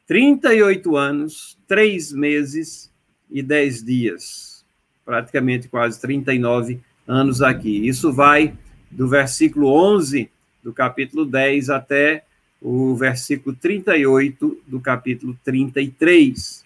[0.05, 2.91] 38 anos, 3 meses
[3.29, 4.65] e 10 dias,
[5.03, 7.87] praticamente quase 39 anos aqui.
[7.87, 8.53] Isso vai
[8.91, 10.29] do versículo 11
[10.63, 12.23] do capítulo 10 até
[12.61, 16.65] o versículo 38 do capítulo 33.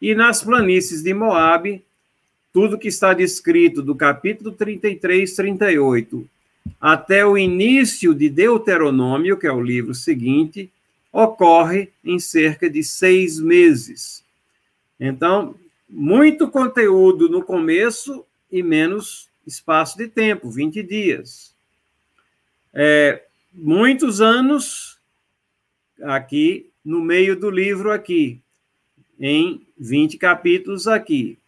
[0.00, 1.82] E nas planícies de Moabe,
[2.52, 6.28] tudo que está descrito do capítulo 33, 38
[6.80, 10.70] até o início de Deuteronômio, que é o livro seguinte,
[11.12, 14.24] ocorre em cerca de seis meses.
[14.98, 15.54] Então,
[15.88, 21.54] muito conteúdo no começo e menos espaço de tempo, 20 dias.
[22.74, 24.95] É, muitos anos
[26.02, 28.40] aqui no meio do livro aqui,
[29.18, 31.38] em 20 capítulos aqui.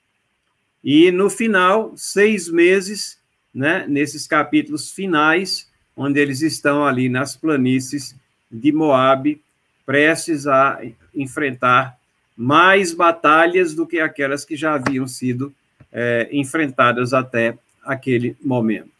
[0.83, 3.19] E no final, seis meses
[3.55, 8.15] né, nesses capítulos finais, onde eles estão ali nas planícies
[8.51, 9.43] de Moabe,
[9.85, 10.81] prestes a
[11.15, 11.99] enfrentar
[12.37, 15.53] mais batalhas do que aquelas que já haviam sido
[15.93, 18.98] é, enfrentadas até aquele momento.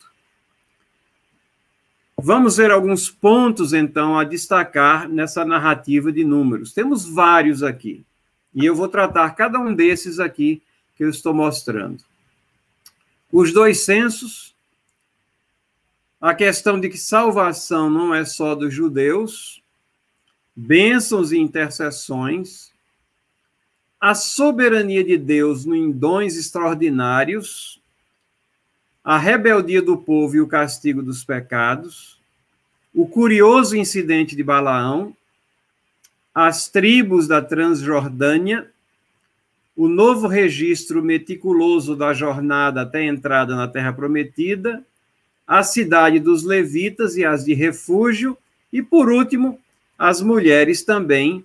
[2.21, 6.73] Vamos ver alguns pontos, então, a destacar nessa narrativa de números.
[6.73, 8.05] Temos vários aqui,
[8.53, 10.61] e eu vou tratar cada um desses aqui
[10.97, 12.03] que eu estou mostrando.
[13.31, 14.53] Os dois censos,
[16.21, 19.63] a questão de que salvação não é só dos judeus,
[20.57, 22.73] bênçãos e intercessões,
[24.01, 27.78] a soberania de Deus em dons extraordinários,
[29.09, 32.21] a rebeldia do povo e o castigo dos pecados,
[32.95, 35.17] o curioso incidente de Balaão,
[36.35, 38.71] as tribos da Transjordânia,
[39.75, 44.85] o novo registro meticuloso da jornada até a entrada na Terra Prometida,
[45.47, 48.37] a cidade dos levitas e as de refúgio,
[48.71, 49.59] e por último,
[49.99, 51.43] as mulheres também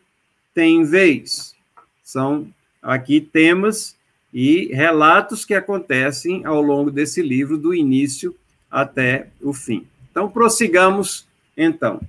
[0.53, 1.55] têm vez.
[2.03, 2.45] São
[2.81, 3.95] aqui temas
[4.33, 8.35] e relatos que acontecem ao longo desse livro, do início
[8.69, 9.85] até o fim.
[10.09, 12.01] Então, prossigamos, então.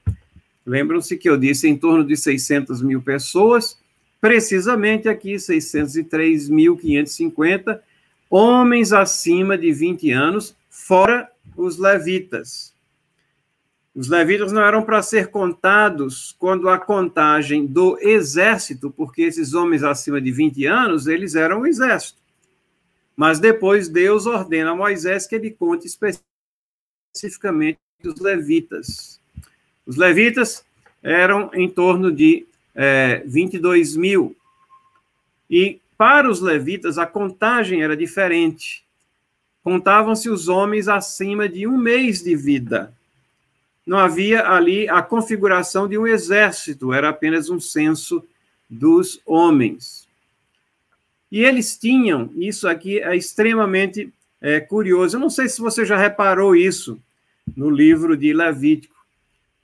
[0.64, 3.76] Lembram-se que eu disse em torno de 600 mil pessoas,
[4.22, 7.80] precisamente aqui 603.550
[8.30, 12.72] homens acima de 20 anos, fora os levitas.
[13.92, 19.82] Os levitas não eram para ser contados quando a contagem do exército, porque esses homens
[19.82, 22.22] acima de 20 anos, eles eram o exército.
[23.16, 29.20] Mas depois Deus ordena a Moisés que ele conte especificamente os levitas.
[29.84, 30.64] Os levitas
[31.02, 34.36] eram em torno de é, 22 mil.
[35.48, 38.84] E para os levitas, a contagem era diferente.
[39.62, 42.92] Contavam-se os homens acima de um mês de vida.
[43.86, 48.24] Não havia ali a configuração de um exército, era apenas um censo
[48.68, 50.08] dos homens.
[51.30, 55.16] E eles tinham, isso aqui é extremamente é, curioso.
[55.16, 57.00] Eu não sei se você já reparou isso
[57.56, 58.91] no livro de Levítico,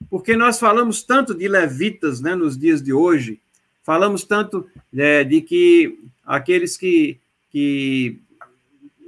[0.09, 3.39] porque nós falamos tanto de levitas né, nos dias de hoje,
[3.83, 7.17] falamos tanto é, de que aqueles que,
[7.51, 8.19] que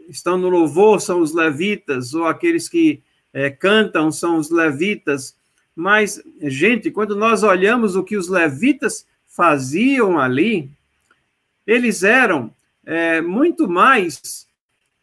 [0.09, 3.01] estão no louvor são os levitas, ou aqueles que
[3.33, 5.35] é, cantam são os levitas.
[5.75, 10.69] Mas, gente, quando nós olhamos o que os levitas faziam ali,
[11.65, 12.53] eles eram
[12.85, 14.47] é, muito mais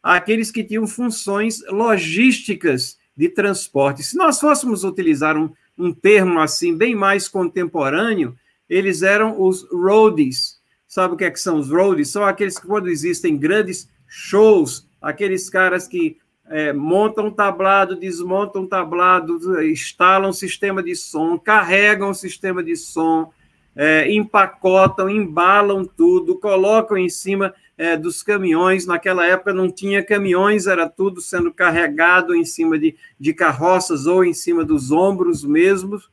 [0.03, 4.03] aqueles que tinham funções logísticas de transporte.
[4.03, 8.37] Se nós fôssemos utilizar um, um termo assim, bem mais contemporâneo,
[8.69, 10.59] eles eram os roadies,
[10.89, 12.09] Sabe o que, é que são os roadies?
[12.09, 16.17] São aqueles que, quando existem grandes shows, aqueles caras que
[16.49, 23.31] é, montam tablado, desmontam tablado, instalam sistema de som, carregam sistema de som,
[23.77, 28.85] é, empacotam, embalam tudo, colocam em cima é, dos caminhões.
[28.85, 34.25] Naquela época não tinha caminhões, era tudo sendo carregado em cima de, de carroças ou
[34.25, 36.11] em cima dos ombros mesmos.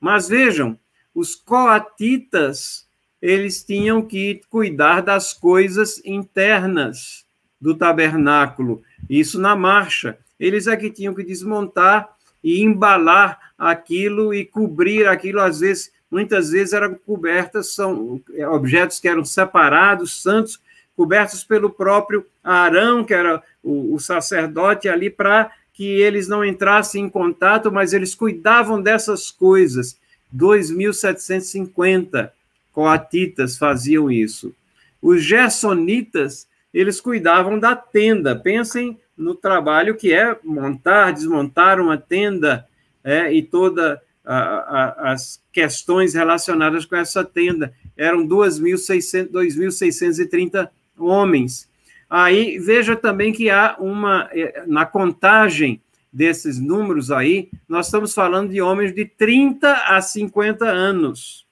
[0.00, 0.78] Mas vejam,
[1.12, 2.84] os coatitas
[3.20, 7.24] eles tinham que cuidar das coisas internas
[7.58, 10.18] do tabernáculo, isso na marcha.
[10.38, 16.50] Eles é que tinham que desmontar e embalar aquilo e cobrir aquilo, às vezes, muitas
[16.50, 18.20] vezes eram cobertas, são
[18.50, 20.60] objetos que eram separados, santos,
[20.96, 27.04] cobertos pelo próprio Arão, que era o, o sacerdote ali, para que eles não entrassem
[27.04, 29.98] em contato, mas eles cuidavam dessas coisas.
[30.34, 32.30] 2.750
[32.72, 34.54] coatitas faziam isso.
[35.02, 38.36] Os gersonitas, eles cuidavam da tenda.
[38.36, 42.66] Pensem no trabalho que é montar, desmontar uma tenda
[43.02, 47.74] é, e todas as questões relacionadas com essa tenda.
[47.96, 50.68] Eram 2.630
[50.98, 51.68] homens.
[52.08, 55.80] Aí veja também que há uma, é, na contagem
[56.12, 61.44] desses números aí, nós estamos falando de homens de 30 a 50 anos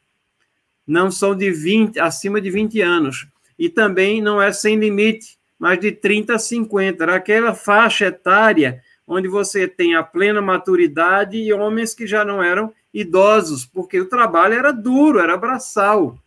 [0.87, 3.27] não são de 20, acima de 20 anos.
[3.59, 7.03] E também não é sem limite, mas de 30 a 50.
[7.03, 12.43] Era aquela faixa etária onde você tem a plena maturidade e homens que já não
[12.43, 16.19] eram idosos, porque o trabalho era duro, era braçal.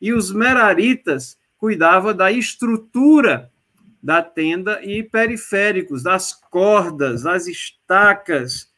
[0.00, 3.50] E os meraritas cuidavam da estrutura
[4.02, 8.70] da tenda e periféricos, das cordas, das estacas.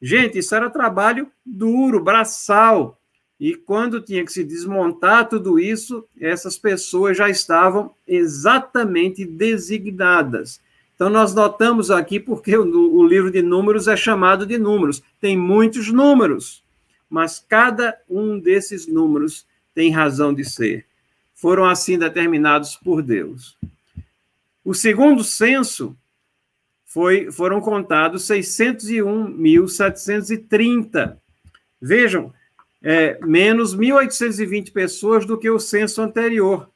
[0.00, 3.00] Gente, isso era trabalho duro, braçal.
[3.38, 10.60] E quando tinha que se desmontar tudo isso, essas pessoas já estavam exatamente designadas.
[10.94, 15.36] Então, nós notamos aqui, porque o, o, livro de números é chamado de números, tem
[15.36, 16.64] muitos números,
[17.10, 20.86] mas cada um desses números tem razão de ser.
[21.36, 23.58] Foram assim determinados por Deus.
[24.64, 25.94] O segundo censo
[26.84, 31.16] foi, foram contados 601.730.
[31.80, 32.34] Vejam,
[32.82, 36.70] é, menos 1.820 pessoas do que o censo anterior.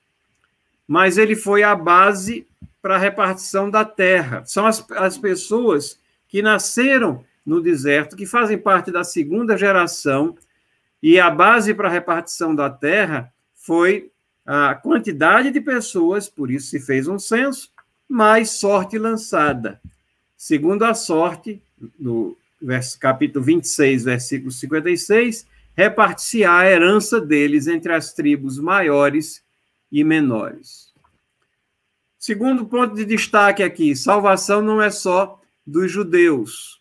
[0.86, 2.46] Mas ele foi a base
[2.82, 4.44] para a repartição da terra.
[4.44, 5.98] São as, as pessoas
[6.28, 10.36] que nasceram no deserto, que fazem parte da segunda geração,
[11.02, 14.09] e a base para a repartição da terra foi
[14.52, 17.70] a quantidade de pessoas, por isso se fez um censo,
[18.08, 19.80] mais sorte lançada.
[20.36, 21.62] Segundo a sorte,
[21.96, 22.36] no
[22.98, 29.40] capítulo 26, versículo 56, repartir a herança deles entre as tribos maiores
[29.92, 30.92] e menores.
[32.18, 36.80] Segundo ponto de destaque aqui: salvação não é só dos judeus.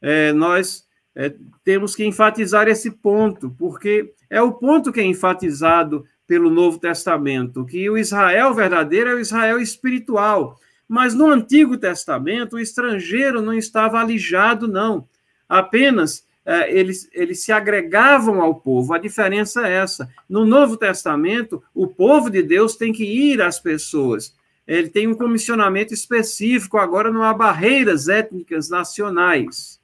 [0.00, 0.86] É, nós
[1.16, 1.34] é,
[1.64, 7.64] temos que enfatizar esse ponto, porque é o ponto que é enfatizado pelo Novo Testamento,
[7.64, 10.60] que o Israel verdadeiro é o Israel espiritual.
[10.86, 15.08] Mas no Antigo Testamento, o estrangeiro não estava alijado, não.
[15.48, 18.94] Apenas é, eles, eles se agregavam ao povo.
[18.94, 20.08] A diferença é essa.
[20.28, 24.32] No Novo Testamento, o povo de Deus tem que ir às pessoas.
[24.68, 29.79] Ele tem um comissionamento específico, agora não há barreiras étnicas nacionais.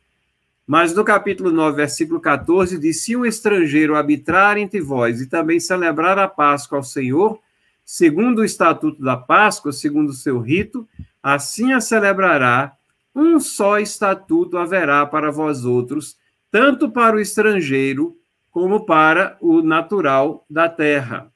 [0.66, 5.60] Mas no capítulo 9, versículo 14, diz: Se um estrangeiro arbitrar entre vós e também
[5.60, 7.38] celebrar a Páscoa ao Senhor,
[7.84, 10.88] segundo o estatuto da Páscoa, segundo o seu rito,
[11.22, 12.76] assim a celebrará,
[13.14, 16.16] um só estatuto haverá para vós outros,
[16.50, 18.16] tanto para o estrangeiro
[18.50, 21.30] como para o natural da terra.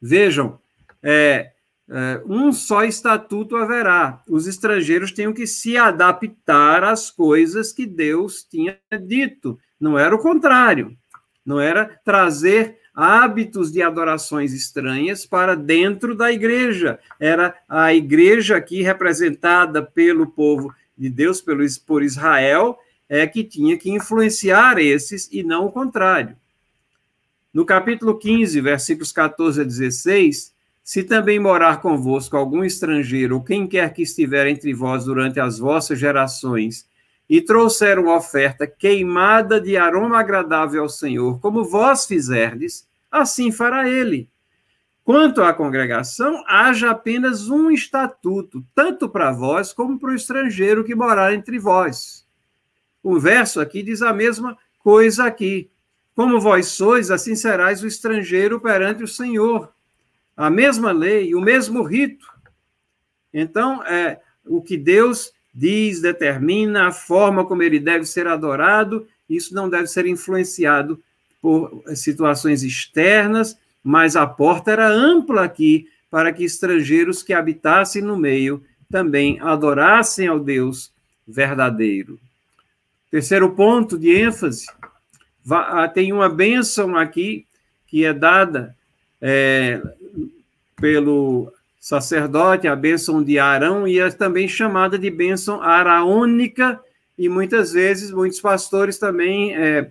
[0.00, 0.58] Vejam,
[1.02, 1.52] é,
[2.24, 4.22] um só estatuto haverá.
[4.28, 9.58] Os estrangeiros tinham que se adaptar às coisas que Deus tinha dito.
[9.80, 10.96] Não era o contrário.
[11.44, 16.98] Não era trazer hábitos de adorações estranhas para dentro da igreja.
[17.18, 22.78] Era a igreja aqui representada pelo povo de Deus, pelo, por Israel,
[23.08, 26.36] é que tinha que influenciar esses e não o contrário.
[27.52, 33.66] No capítulo 15, versículos 14 a 16, se também morar convosco algum estrangeiro ou quem
[33.66, 36.88] quer que estiver entre vós durante as vossas gerações
[37.28, 43.88] e trouxer uma oferta queimada de aroma agradável ao Senhor, como vós fizerdes, assim fará
[43.88, 44.28] ele.
[45.04, 50.94] Quanto à congregação, haja apenas um estatuto, tanto para vós como para o estrangeiro que
[50.94, 52.26] morar entre vós.
[53.02, 55.70] O verso aqui diz a mesma coisa aqui.
[56.14, 59.72] Como vós sois, assim serás o estrangeiro perante o Senhor.
[60.40, 62.26] A mesma lei, o mesmo rito.
[63.30, 69.54] Então, é o que Deus diz, determina a forma como ele deve ser adorado, isso
[69.54, 70.98] não deve ser influenciado
[71.42, 78.16] por situações externas, mas a porta era ampla aqui para que estrangeiros que habitassem no
[78.16, 80.90] meio também adorassem ao Deus
[81.28, 82.18] verdadeiro.
[83.10, 84.64] Terceiro ponto de ênfase,
[85.50, 87.44] ah, tem uma bênção aqui
[87.86, 88.74] que é dada
[89.20, 89.82] é,
[90.80, 96.80] pelo sacerdote, a bênção de Arão, e é também chamada de bênção araônica,
[97.18, 99.90] e muitas vezes muitos pastores também é,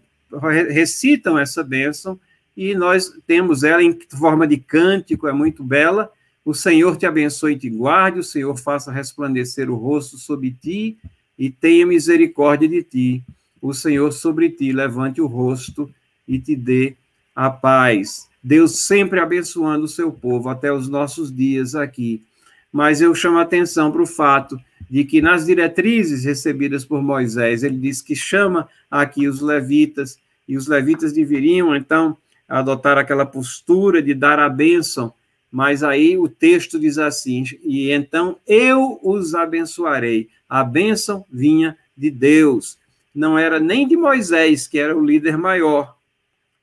[0.70, 2.20] recitam essa bênção,
[2.56, 6.12] e nós temos ela em forma de cântico, é muito bela.
[6.44, 10.98] O Senhor te abençoe e te guarde, o Senhor faça resplandecer o rosto sobre ti
[11.38, 13.24] e tenha misericórdia de ti.
[13.62, 15.90] O Senhor sobre ti levante o rosto
[16.28, 16.96] e te dê
[17.34, 18.29] a paz.
[18.44, 22.24] Deus sempre abençoando o seu povo até os nossos dias aqui.
[22.72, 24.60] Mas eu chamo a atenção para o fato
[24.90, 30.18] de que nas diretrizes recebidas por Moisés, ele diz que chama aqui os levitas,
[30.48, 32.18] e os levitas deveriam, então,
[32.48, 35.14] adotar aquela postura de dar a bênção,
[35.52, 40.28] mas aí o texto diz assim: e então eu os abençoarei.
[40.48, 42.80] A bênção vinha de Deus,
[43.14, 45.96] não era nem de Moisés, que era o líder maior,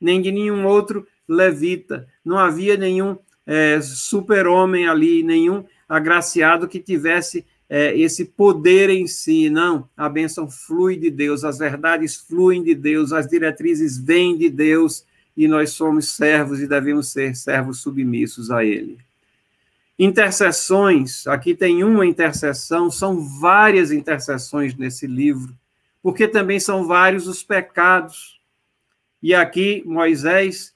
[0.00, 7.44] nem de nenhum outro levita, não havia nenhum é, super-homem ali, nenhum agraciado que tivesse
[7.68, 9.88] é, esse poder em si, não.
[9.96, 15.04] A bênção flui de Deus, as verdades fluem de Deus, as diretrizes vêm de Deus,
[15.36, 18.98] e nós somos servos e devemos ser servos submissos a Ele.
[19.98, 25.54] Intercessões, aqui tem uma intercessão, são várias intercessões nesse livro,
[26.02, 28.40] porque também são vários os pecados.
[29.22, 30.74] E aqui Moisés,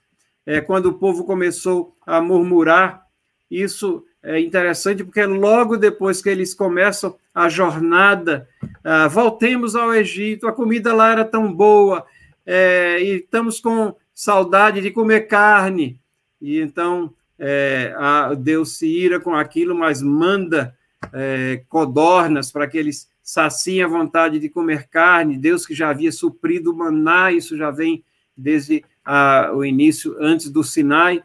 [0.50, 3.06] é, quando o povo começou a murmurar,
[3.48, 8.48] isso é interessante porque logo depois que eles começam a jornada,
[8.82, 12.04] ah, voltemos ao Egito, a comida lá era tão boa,
[12.44, 16.00] é, e estamos com saudade de comer carne.
[16.42, 20.76] E então é, a, Deus se ira com aquilo, mas manda
[21.12, 25.38] é, codornas para que eles saciem a vontade de comer carne.
[25.38, 28.02] Deus que já havia suprido maná, isso já vem
[28.36, 31.22] desde a, o início, antes do Sinai.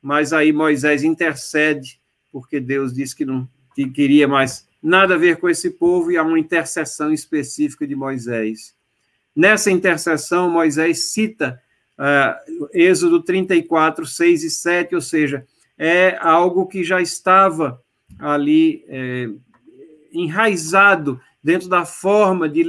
[0.00, 5.38] Mas aí Moisés intercede, porque Deus disse que não que queria mais nada a ver
[5.38, 8.74] com esse povo, e há uma intercessão específica de Moisés.
[9.34, 11.62] Nessa intercessão, Moisés cita
[11.98, 15.46] uh, Êxodo 34, 6 e 7, ou seja,
[15.78, 17.80] é algo que já estava
[18.18, 19.28] ali é,
[20.12, 22.64] enraizado dentro da forma de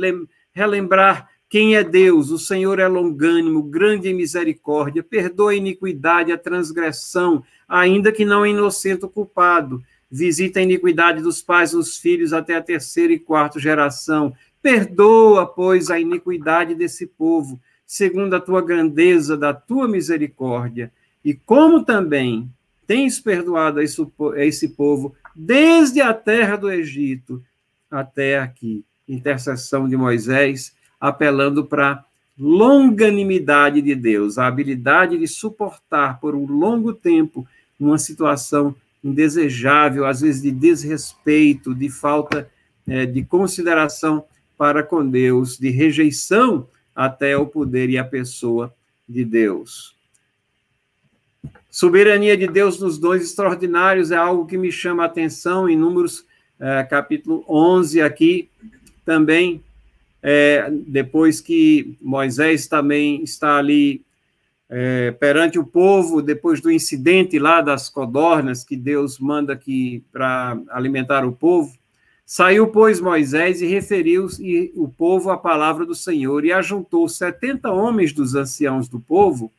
[0.54, 2.32] relembrar quem é Deus.
[2.32, 8.44] O Senhor é longânimo, grande em misericórdia, perdoa a iniquidade, a transgressão, ainda que não
[8.44, 9.80] é inocente o culpado.
[10.10, 14.34] Visita a iniquidade dos pais nos filhos até a terceira e quarta geração.
[14.64, 20.92] Perdoa, pois, a iniquidade desse povo segundo a tua grandeza da tua misericórdia,
[21.24, 22.50] e como também
[22.88, 23.84] tens perdoado a
[24.44, 27.44] esse povo desde a terra do Egito
[27.92, 28.84] até aqui.
[29.08, 30.74] Intercessão de Moisés,
[31.04, 32.06] apelando para
[32.40, 37.46] longanimidade de Deus, a habilidade de suportar por um longo tempo
[37.78, 38.74] uma situação
[39.04, 42.50] indesejável, às vezes de desrespeito, de falta
[42.88, 44.24] é, de consideração
[44.58, 48.74] para com Deus, de rejeição até o poder e a pessoa
[49.08, 49.94] de Deus.
[51.70, 56.26] Soberania de Deus nos dons extraordinários é algo que me chama a atenção em Números
[56.58, 58.50] é, capítulo 11 aqui
[59.04, 59.62] também
[60.26, 64.06] é, depois que Moisés também está ali
[64.70, 70.58] é, perante o povo, depois do incidente lá das codornas que Deus manda que para
[70.70, 71.78] alimentar o povo,
[72.26, 77.70] saiu, pois, Moisés e referiu e o povo a palavra do Senhor e ajuntou setenta
[77.70, 79.52] homens dos anciãos do povo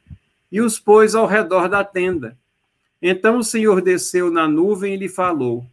[0.51, 2.39] e os pôs ao redor da tenda.
[3.03, 5.67] Então o Senhor desceu na nuvem e lhe falou: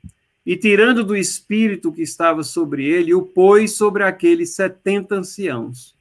[0.51, 5.95] e tirando do espírito que estava sobre ele, o pôs sobre aqueles setenta anciãos.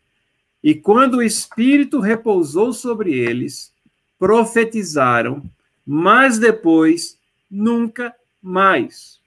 [0.61, 3.73] E quando o espírito repousou sobre eles,
[4.19, 5.49] profetizaram,
[5.87, 7.17] mas depois
[7.49, 9.21] nunca mais.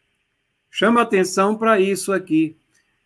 [0.69, 2.57] Chama atenção para isso aqui,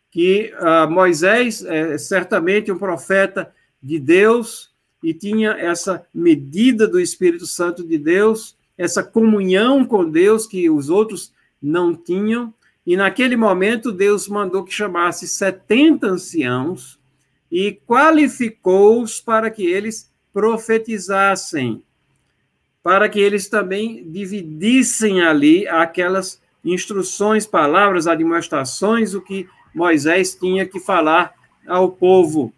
[0.10, 4.72] que uh, Moisés é certamente um profeta de Deus
[5.04, 10.90] e tinha essa medida do Espírito Santo de Deus, essa comunhão com Deus que os
[10.90, 12.54] outros não tinham,
[12.86, 16.98] e naquele momento Deus mandou que chamasse 70 anciãos
[17.52, 21.84] e qualificou-os para que eles profetizassem,
[22.82, 30.80] para que eles também dividissem ali aquelas instruções, palavras, admoestações, o que Moisés tinha que
[30.80, 31.34] falar
[31.68, 32.54] ao povo.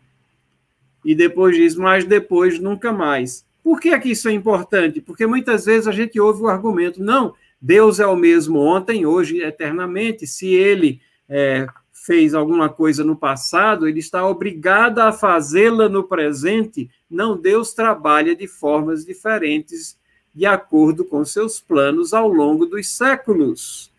[1.03, 3.45] E depois diz, mas depois nunca mais.
[3.63, 5.01] Por que, é que isso é importante?
[5.01, 9.41] Porque muitas vezes a gente ouve o argumento, não, Deus é o mesmo ontem, hoje,
[9.41, 10.25] eternamente.
[10.25, 16.89] Se ele é, fez alguma coisa no passado, ele está obrigado a fazê-la no presente.
[17.09, 19.97] Não, Deus trabalha de formas diferentes,
[20.33, 23.91] de acordo com seus planos ao longo dos séculos.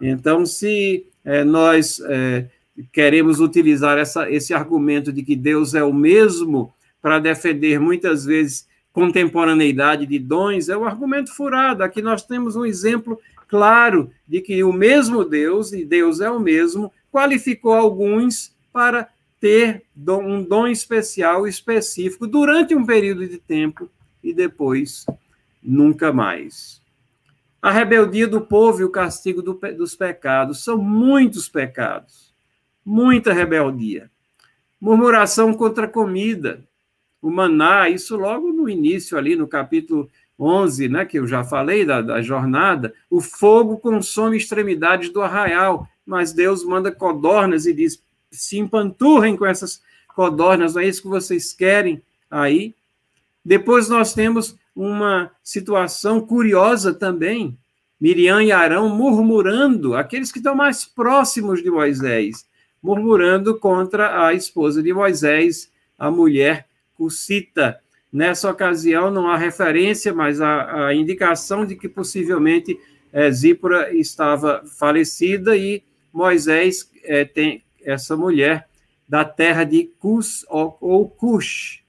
[0.00, 2.46] Então, se é, nós é,
[2.92, 8.66] queremos utilizar essa, esse argumento de que Deus é o mesmo para defender muitas vezes
[8.94, 11.82] contemporaneidade de dons é um argumento furado.
[11.82, 16.38] Aqui nós temos um exemplo claro de que o mesmo Deus, e Deus é o
[16.38, 19.08] mesmo, qualificou alguns para
[19.40, 23.90] ter um dom especial, específico, durante um período de tempo
[24.22, 25.04] e depois
[25.60, 26.80] nunca mais.
[27.60, 32.32] A rebeldia do povo e o castigo do, dos pecados são muitos pecados,
[32.84, 34.08] muita rebeldia.
[34.80, 36.64] Murmuração contra a comida,
[37.24, 41.82] o maná, isso logo no início, ali no capítulo 11, né, que eu já falei
[41.82, 47.98] da, da jornada, o fogo consome extremidades do arraial, mas Deus manda codornas e diz:
[48.30, 49.80] se empanturrem com essas
[50.14, 52.74] codornas, não é isso que vocês querem aí?
[53.42, 57.56] Depois nós temos uma situação curiosa também.
[57.98, 62.44] Miriam e Arão murmurando, aqueles que estão mais próximos de Moisés,
[62.82, 66.66] murmurando contra a esposa de Moisés, a mulher
[66.96, 67.80] Cucita.
[68.12, 72.78] Nessa ocasião, não há referência, mas a, a indicação de que possivelmente
[73.12, 75.82] é, Zípora estava falecida e
[76.12, 78.68] Moisés é, tem essa mulher
[79.08, 81.82] da terra de Cus ou, ou Cush,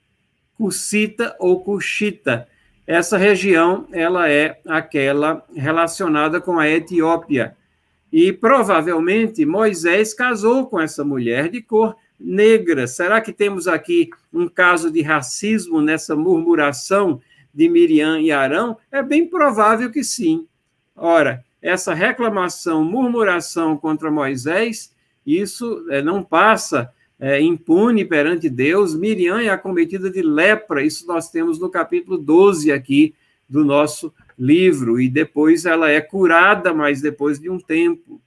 [0.58, 2.48] Cucita ou Cushita.
[2.88, 7.56] Essa região ela é aquela relacionada com a Etiópia.
[8.12, 12.88] E provavelmente Moisés casou com essa mulher de cor negra.
[12.88, 17.22] Será que temos aqui um caso de racismo nessa murmuração
[17.54, 18.78] de Miriam e Arão?
[18.92, 20.48] É bem provável que sim.
[20.96, 24.94] Ora, essa reclamação, murmuração contra Moisés,
[25.26, 28.96] isso é, não passa é, impune perante Deus.
[28.96, 33.16] Miriam é acometida de lepra, isso nós temos no capítulo 12 aqui
[33.48, 38.22] do nosso livro, e depois ela é curada, mas depois de um tempo.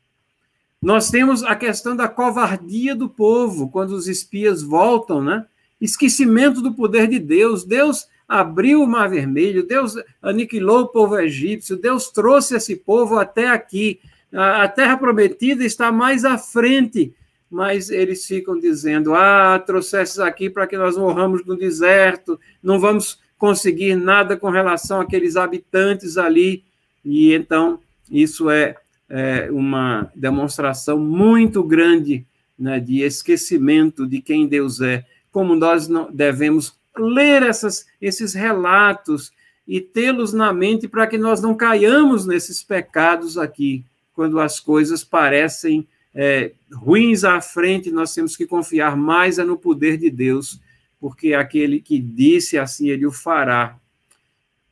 [0.80, 5.44] Nós temos a questão da covardia do povo, quando os espias voltam, né?
[5.80, 7.64] Esquecimento do poder de Deus.
[7.64, 13.48] Deus abriu o Mar Vermelho, Deus aniquilou o povo egípcio, Deus trouxe esse povo até
[13.48, 14.00] aqui.
[14.32, 17.12] A terra prometida está mais à frente,
[17.50, 23.18] mas eles ficam dizendo: ah, trouxesses aqui para que nós morramos no deserto, não vamos
[23.36, 26.62] conseguir nada com relação àqueles habitantes ali.
[27.04, 28.76] E então, isso é
[29.08, 32.26] é, uma demonstração muito grande
[32.58, 39.32] né, de esquecimento de quem Deus é, como nós devemos ler essas, esses relatos
[39.66, 43.84] e tê-los na mente para que nós não caiamos nesses pecados aqui
[44.14, 49.56] quando as coisas parecem é, ruins à frente, nós temos que confiar mais é no
[49.56, 50.60] poder de Deus,
[51.00, 53.78] porque aquele que disse assim, ele o fará.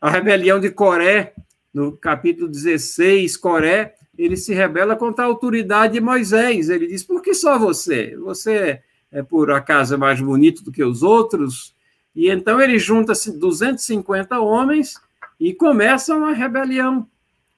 [0.00, 1.32] A rebelião de Coré,
[1.72, 6.68] no capítulo 16, Coré, ele se rebela contra a autoridade de Moisés.
[6.68, 8.16] Ele diz: Por que só você?
[8.16, 11.74] Você é por acaso mais bonito do que os outros?
[12.14, 15.00] E então ele junta 250 homens
[15.38, 17.06] e começa uma rebelião.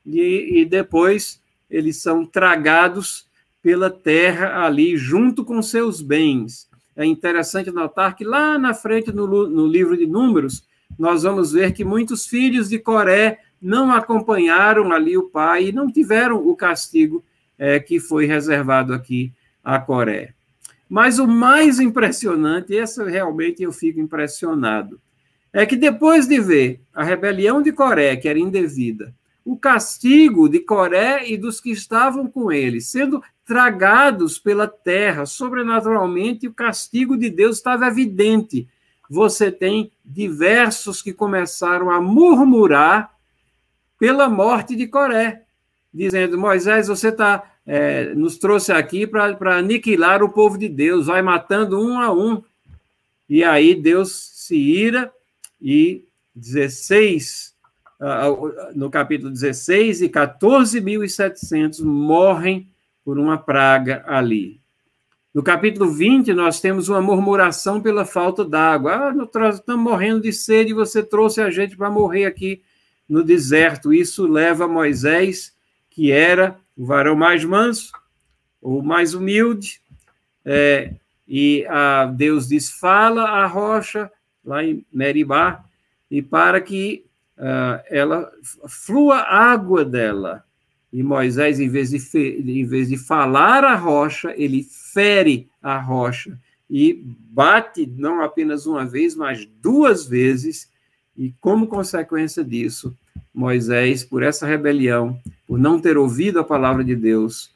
[0.04, 1.40] E, e depois
[1.70, 3.26] eles são tragados
[3.62, 6.68] pela terra ali, junto com seus bens.
[6.96, 10.64] É interessante notar que lá na frente, no, no livro de Números,
[10.98, 15.90] nós vamos ver que muitos filhos de Coré não acompanharam ali o pai e não
[15.90, 17.24] tiveram o castigo
[17.58, 19.32] é, que foi reservado aqui
[19.62, 20.34] a Coré.
[20.88, 25.00] Mas o mais impressionante, essa realmente eu fico impressionado,
[25.52, 30.60] é que depois de ver a rebelião de Coré, que era indevida, o castigo de
[30.60, 37.30] Coré e dos que estavam com ele, sendo tragados pela terra, sobrenaturalmente, o castigo de
[37.30, 38.68] Deus estava evidente.
[39.08, 43.10] Você tem diversos que começaram a murmurar
[43.98, 45.42] pela morte de Coré,
[45.92, 51.22] dizendo: Moisés, você tá, é, nos trouxe aqui para aniquilar o povo de Deus, vai
[51.22, 52.42] matando um a um.
[53.28, 55.12] E aí Deus se ira
[55.60, 57.58] e 16
[58.74, 62.68] no capítulo 16, e 14.700 morrem
[63.04, 64.60] por uma praga ali.
[65.34, 69.10] No capítulo 20, nós temos uma murmuração pela falta d'água.
[69.10, 72.62] Ah, estamos morrendo de sede você trouxe a gente para morrer aqui
[73.08, 73.92] no deserto.
[73.92, 75.54] Isso leva Moisés,
[75.90, 77.92] que era o varão mais manso,
[78.60, 79.80] ou mais humilde,
[80.44, 80.94] é,
[81.26, 84.10] e a, Deus diz: fala a rocha,
[84.44, 85.64] lá em Meribá,
[86.10, 87.04] e para que
[87.36, 88.30] uh, ela
[88.66, 90.44] flua água dela.
[90.90, 96.38] E Moisés, em vez, de em vez de falar a rocha, ele fere a rocha
[96.70, 100.70] e bate não apenas uma vez, mas duas vezes.
[101.18, 102.96] E como consequência disso,
[103.34, 107.50] Moisés, por essa rebelião, por não ter ouvido a palavra de Deus,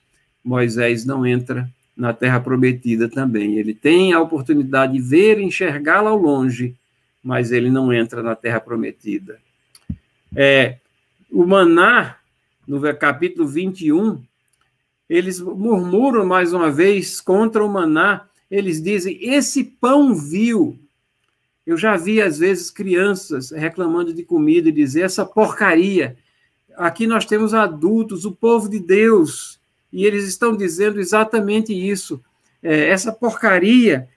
[0.44, 3.58] Moisés não entra na terra prometida também.
[3.58, 6.74] Ele tem a oportunidade de ver, enxergá-la ao longe,
[7.22, 9.38] mas ele não entra na terra prometida.
[10.34, 10.78] É,
[11.30, 12.16] o maná,
[12.66, 14.20] no capítulo 21,
[15.08, 18.26] eles murmuram mais uma vez contra o maná.
[18.50, 20.78] Eles dizem: esse pão vil.
[21.66, 26.16] Eu já vi, às vezes, crianças reclamando de comida e dizer essa porcaria.
[26.76, 29.60] Aqui nós temos adultos, o povo de Deus,
[29.92, 32.22] e eles estão dizendo exatamente isso.
[32.62, 34.08] É, essa porcaria,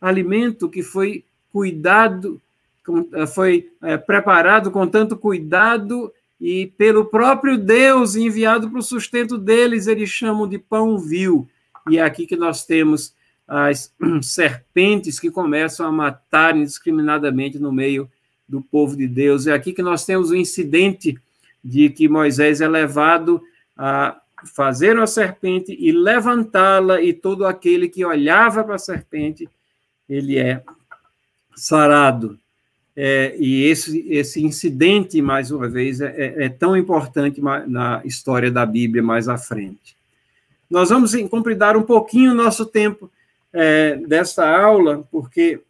[0.00, 2.40] alimento que foi cuidado,
[3.14, 9.38] eh, foi é, preparado com tanto cuidado e pelo próprio Deus enviado para o sustento
[9.38, 11.48] deles, eles chamam de pão vil.
[11.88, 13.14] E é aqui que nós temos
[13.46, 13.92] as
[14.22, 18.10] serpentes que começam a matar indiscriminadamente no meio
[18.48, 19.46] do povo de Deus.
[19.46, 21.18] É aqui que nós temos o incidente
[21.62, 23.42] de que Moisés é levado
[23.76, 24.20] a
[24.54, 29.48] fazer uma serpente e levantá-la, e todo aquele que olhava para a serpente,
[30.08, 30.62] ele é
[31.56, 32.38] sarado.
[32.96, 38.50] É, e esse, esse incidente, mais uma vez, é, é, é tão importante na história
[38.50, 39.96] da Bíblia mais à frente.
[40.70, 43.10] Nós vamos compridar um pouquinho o nosso tempo
[43.54, 45.60] é, desta aula, porque,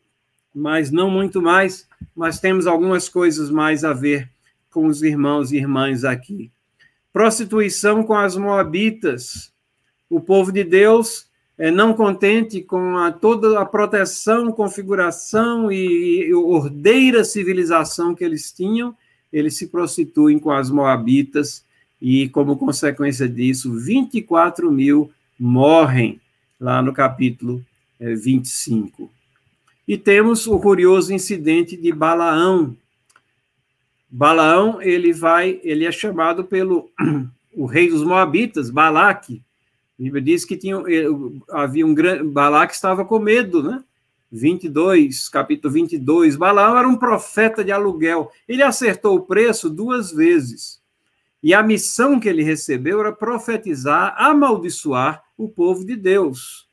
[0.55, 4.31] mas não muito mais, mas temos algumas coisas mais a ver
[4.71, 6.51] com os irmãos e irmãs aqui.
[7.13, 9.53] Prostituição com as moabitas.
[10.09, 11.29] O povo de Deus
[11.59, 18.51] é, não contente com a, toda a proteção, configuração e, e ordeira civilização que eles
[18.51, 18.97] tinham,
[19.31, 21.65] eles se prostituem com as moabitas
[22.01, 26.21] e, como consequência disso, 24 mil morrem
[26.59, 27.63] lá no capítulo
[27.99, 29.11] 25.
[29.87, 32.77] E temos o curioso incidente de Balaão.
[34.11, 36.91] Balaão, ele vai, ele é chamado pelo
[37.55, 39.43] o rei dos moabitas, Balaque,
[39.99, 41.07] a Bíblia diz que tinha, eh,
[41.51, 42.25] havia um grande.
[42.25, 43.83] Balaque estava com medo, né?
[44.31, 46.35] 22, capítulo 22.
[46.35, 48.31] Balaão era um profeta de aluguel.
[48.49, 50.83] Ele acertou o preço duas vezes.
[51.41, 56.69] E a missão que ele recebeu era profetizar, amaldiçoar o povo de Deus.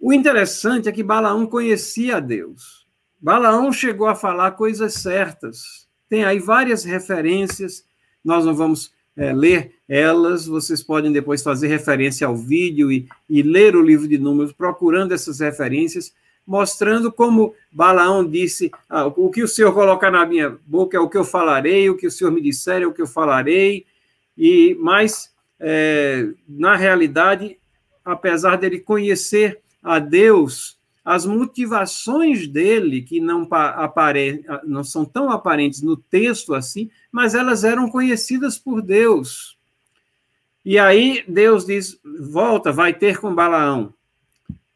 [0.00, 2.86] O interessante é que Balaão conhecia a Deus.
[3.20, 5.86] Balaão chegou a falar coisas certas.
[6.08, 7.84] Tem aí várias referências,
[8.24, 13.42] nós não vamos é, ler elas, vocês podem depois fazer referência ao vídeo e, e
[13.42, 16.14] ler o livro de Números, procurando essas referências,
[16.46, 21.08] mostrando como Balaão disse: ah, o que o Senhor colocar na minha boca é o
[21.08, 23.84] que eu falarei, o que o Senhor me disser é o que eu falarei.
[24.36, 27.58] E mas é, na realidade,
[28.02, 35.82] apesar dele conhecer a Deus, as motivações dele, que não, apare, não são tão aparentes
[35.82, 39.58] no texto assim, mas elas eram conhecidas por Deus.
[40.64, 43.94] E aí Deus diz: volta, vai ter com Balaão.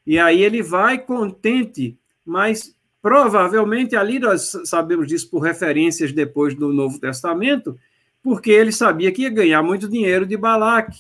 [0.07, 6.73] E aí ele vai contente, mas provavelmente ali nós sabemos disso por referências depois do
[6.73, 7.79] Novo Testamento,
[8.23, 10.99] porque ele sabia que ia ganhar muito dinheiro de Balaque,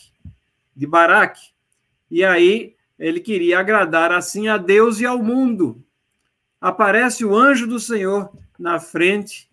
[0.77, 1.41] de Baraque.
[2.11, 5.83] E aí ele queria agradar assim a Deus e ao mundo.
[6.61, 9.49] Aparece o anjo do Senhor na frente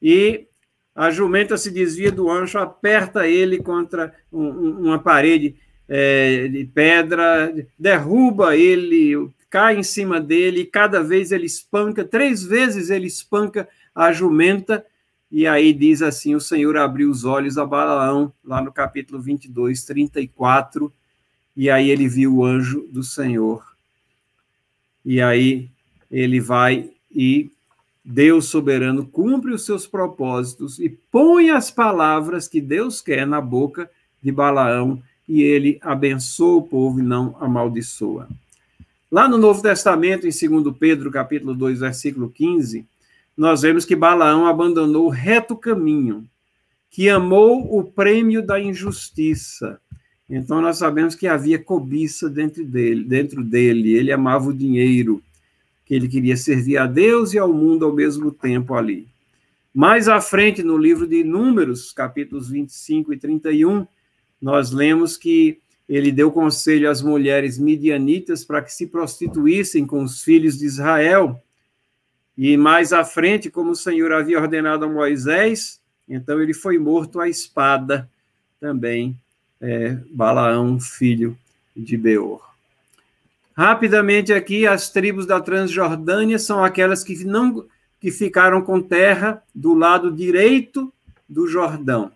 [0.00, 0.46] e
[0.94, 5.56] a jumenta se desvia do anjo, aperta ele contra um, uma parede
[5.86, 12.42] é, de pedra, derruba ele, cai em cima dele, e cada vez ele espanca, três
[12.42, 14.84] vezes ele espanca a jumenta,
[15.30, 19.84] e aí diz assim: o Senhor abriu os olhos a Balaão, lá no capítulo 22,
[19.84, 20.92] 34,
[21.56, 23.64] e aí ele viu o anjo do Senhor.
[25.04, 25.70] E aí
[26.10, 27.50] ele vai e
[28.04, 33.90] Deus soberano cumpre os seus propósitos e põe as palavras que Deus quer na boca
[34.22, 38.28] de Balaão e ele abençoa o povo e não amaldiçoa.
[39.10, 42.86] Lá no Novo Testamento, em 2 Pedro, capítulo 2, versículo 15,
[43.36, 46.24] nós vemos que Balaão abandonou o reto caminho,
[46.90, 49.80] que amou o prêmio da injustiça.
[50.28, 55.22] Então nós sabemos que havia cobiça dentro dele, dentro dele, ele amava o dinheiro,
[55.84, 59.06] que ele queria servir a Deus e ao mundo ao mesmo tempo ali.
[59.72, 63.86] Mais à frente, no livro de Números, capítulos 25 e 31,
[64.40, 70.22] nós lemos que ele deu conselho às mulheres midianitas para que se prostituíssem com os
[70.22, 71.40] filhos de Israel.
[72.36, 77.20] E mais à frente, como o Senhor havia ordenado a Moisés, então ele foi morto
[77.20, 78.10] à espada
[78.58, 79.16] também,
[79.60, 81.36] é, Balaão, filho
[81.76, 82.46] de Beor.
[83.56, 87.66] Rapidamente aqui, as tribos da Transjordânia são aquelas que não
[88.00, 90.92] que ficaram com terra do lado direito
[91.28, 92.12] do Jordão.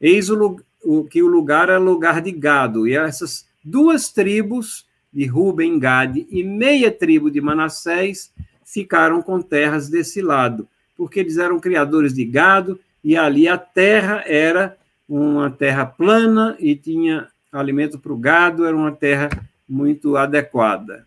[0.00, 5.26] Eis o, o que o lugar é lugar de gado, e essas duas tribos de
[5.26, 8.32] Ruben, Gade e meia tribo de Manassés
[8.64, 10.66] ficaram com terras desse lado,
[10.96, 14.76] porque eles eram criadores de gado e ali a terra era
[15.14, 19.28] uma terra plana e tinha alimento para o gado, era uma terra
[19.68, 21.06] muito adequada.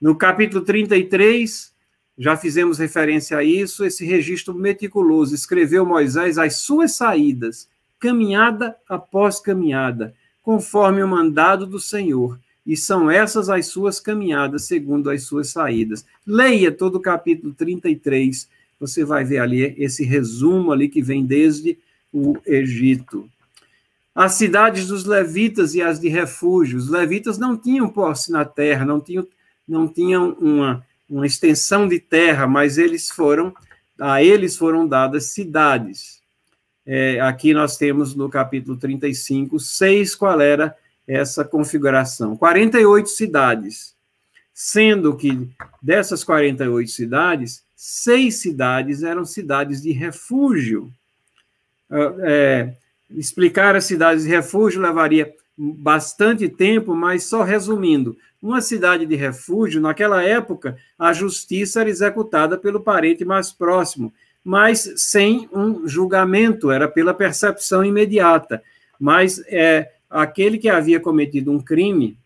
[0.00, 1.70] No capítulo 33,
[2.16, 5.34] já fizemos referência a isso, esse registro meticuloso.
[5.34, 7.68] Escreveu Moisés as suas saídas,
[8.00, 12.40] caminhada após caminhada, conforme o mandado do Senhor.
[12.66, 16.06] E são essas as suas caminhadas, segundo as suas saídas.
[16.26, 18.48] Leia todo o capítulo 33,
[18.80, 21.78] você vai ver ali esse resumo ali que vem desde
[22.14, 23.28] o Egito.
[24.14, 26.78] As cidades dos levitas e as de refúgio.
[26.78, 29.26] Os levitas não tinham posse na terra, não tinham,
[29.66, 33.52] não tinham uma, uma extensão de terra, mas eles foram,
[34.00, 36.22] a eles foram dadas cidades.
[36.86, 40.76] É, aqui nós temos no capítulo 35, seis, qual era
[41.08, 42.36] essa configuração.
[42.36, 43.96] 48 cidades,
[44.52, 45.48] sendo que
[45.82, 50.92] dessas 48 cidades, seis cidades eram cidades de refúgio.
[51.90, 52.74] É,
[53.10, 59.80] Explicar as cidades de refúgio levaria bastante tempo, mas só resumindo, uma cidade de refúgio,
[59.80, 64.12] naquela época, a justiça era executada pelo parente mais próximo,
[64.42, 68.62] mas sem um julgamento, era pela percepção imediata.
[68.98, 72.18] Mas é, aquele que havia cometido um crime,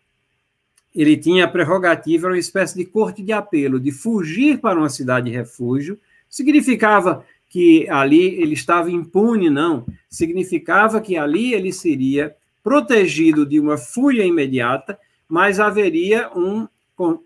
[0.93, 4.89] ele tinha a prerrogativa, era uma espécie de corte de apelo, de fugir para uma
[4.89, 9.85] cidade de refúgio, significava que ali ele estava impune, não.
[10.09, 14.97] Significava que ali ele seria protegido de uma fúria imediata,
[15.27, 16.67] mas haveria um,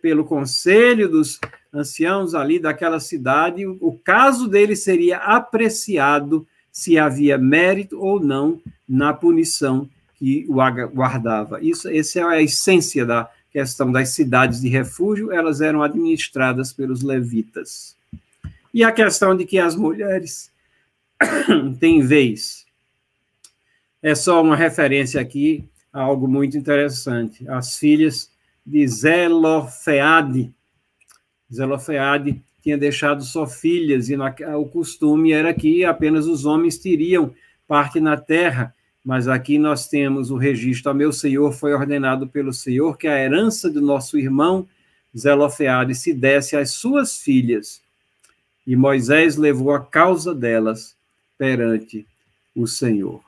[0.02, 1.40] pelo conselho dos
[1.74, 9.14] anciãos ali daquela cidade, o caso dele seria apreciado se havia mérito ou não na
[9.14, 10.56] punição que o
[10.88, 11.62] guardava.
[11.62, 17.04] Isso, essa é a essência da questão das cidades de refúgio, elas eram administradas pelos
[17.04, 17.96] levitas.
[18.74, 20.52] E a questão de que as mulheres
[21.80, 22.66] têm vez.
[24.02, 27.48] É só uma referência aqui a algo muito interessante.
[27.48, 28.32] As filhas
[28.66, 30.54] de Zelofeade.
[31.54, 37.34] Zelofeade tinha deixado só filhas, e na, o costume era que apenas os homens teriam
[37.68, 38.74] parte na terra,
[39.04, 43.20] mas aqui nós temos o registro: a meu senhor foi ordenado pelo Senhor que a
[43.20, 44.66] herança do nosso irmão
[45.16, 47.82] Zelofeade se desse às suas filhas,
[48.66, 50.96] e Moisés levou a causa delas
[51.38, 52.06] perante
[52.56, 53.22] o Senhor.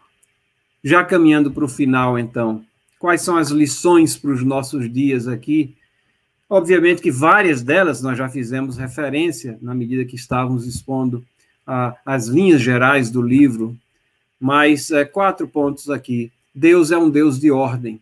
[0.83, 2.63] Já caminhando para o final, então,
[2.99, 5.75] quais são as lições para os nossos dias aqui?
[6.49, 11.25] Obviamente que várias delas nós já fizemos referência na medida que estávamos expondo
[11.65, 13.75] a, as linhas gerais do livro,
[14.39, 16.31] mas é, quatro pontos aqui.
[16.53, 17.99] Deus é um Deus de ordem.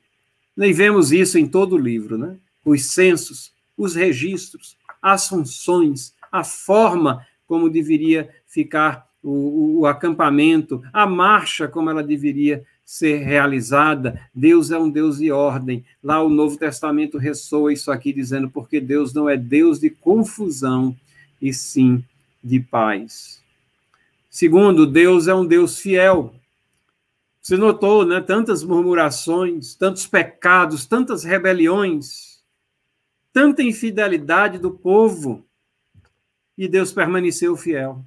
[0.57, 2.35] E vemos isso em todo o livro, né?
[2.63, 11.05] Os censos, os registros, as funções, a forma como deveria ficar o, o, acampamento, a
[11.05, 14.19] marcha como ela deveria ser realizada.
[14.33, 15.85] Deus é um Deus de ordem.
[16.03, 20.95] Lá o Novo Testamento ressoa isso aqui dizendo porque Deus não é Deus de confusão,
[21.39, 22.03] e sim
[22.43, 23.41] de paz.
[24.29, 26.33] Segundo, Deus é um Deus fiel.
[27.41, 28.21] Você notou, né?
[28.21, 32.41] Tantas murmurações, tantos pecados, tantas rebeliões,
[33.31, 35.45] tanta infidelidade do povo,
[36.57, 38.03] e Deus permaneceu fiel.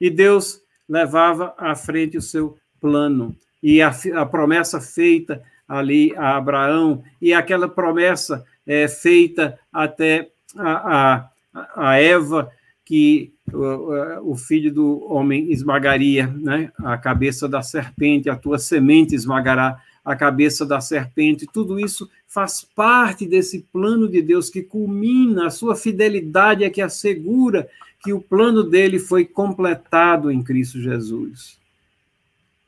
[0.00, 3.34] E Deus levava à frente o seu plano.
[3.62, 11.28] E a, a promessa feita ali a Abraão, e aquela promessa é, feita até a,
[11.54, 12.50] a, a Eva,
[12.84, 19.14] que o, o, filho do homem esmagaria né, a cabeça da serpente, a tua semente
[19.14, 21.48] esmagará a cabeça da serpente.
[21.52, 26.80] Tudo isso faz parte desse plano de Deus que culmina, a sua fidelidade é que
[26.80, 27.68] assegura
[28.04, 31.58] que o plano dele foi completado em Cristo Jesus.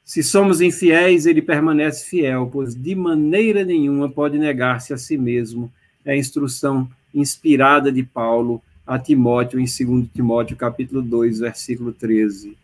[0.05, 5.73] Se somos infiéis, ele permanece fiel, pois de maneira nenhuma pode negar-se a si mesmo.
[6.05, 12.57] É a instrução inspirada de Paulo a Timóteo em 2 Timóteo capítulo 2, versículo 13.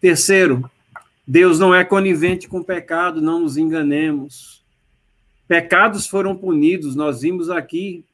[0.00, 0.70] Terceiro,
[1.26, 4.64] Deus não é conivente com pecado, não nos enganemos.
[5.48, 8.04] Pecados foram punidos, nós vimos aqui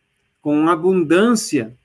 [0.41, 1.77] com abundância,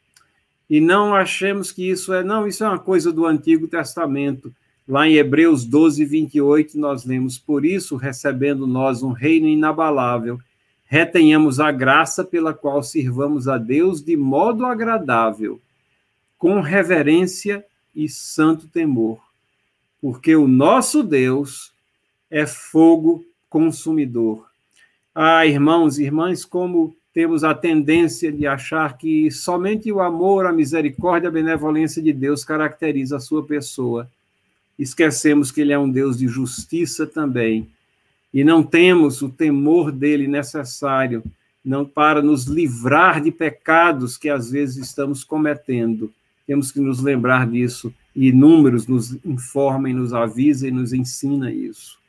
[0.70, 4.54] e não achemos que isso é, não, isso é uma coisa do Antigo Testamento.
[4.88, 10.40] Lá em Hebreus 12, 28, nós lemos: Por isso, recebendo nós um reino inabalável,
[10.86, 15.62] retenhamos a graça pela qual sirvamos a Deus de modo agradável,
[16.38, 19.20] com reverência e santo temor,
[20.02, 21.72] porque o nosso Deus
[22.30, 24.46] é fogo consumidor.
[25.14, 30.54] Ah, irmãos e irmãs, como temos a tendência de achar que somente o amor, a
[30.54, 34.08] misericórdia, a benevolência de Deus caracteriza a sua pessoa.
[34.78, 37.68] Esquecemos que ele é um Deus de justiça também
[38.32, 41.24] e não temos o temor dele necessário
[41.66, 46.14] não para nos livrar de pecados que às vezes estamos cometendo.
[46.46, 52.00] Temos que nos lembrar disso e números nos informam, nos avisam e nos ensina isso.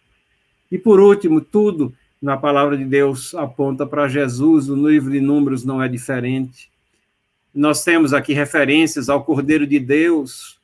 [0.72, 5.66] E por último, tudo na palavra de Deus aponta para Jesus, o livro de Números
[5.66, 6.70] não é diferente.
[7.54, 10.58] Nós temos aqui referências ao Cordeiro de Deus,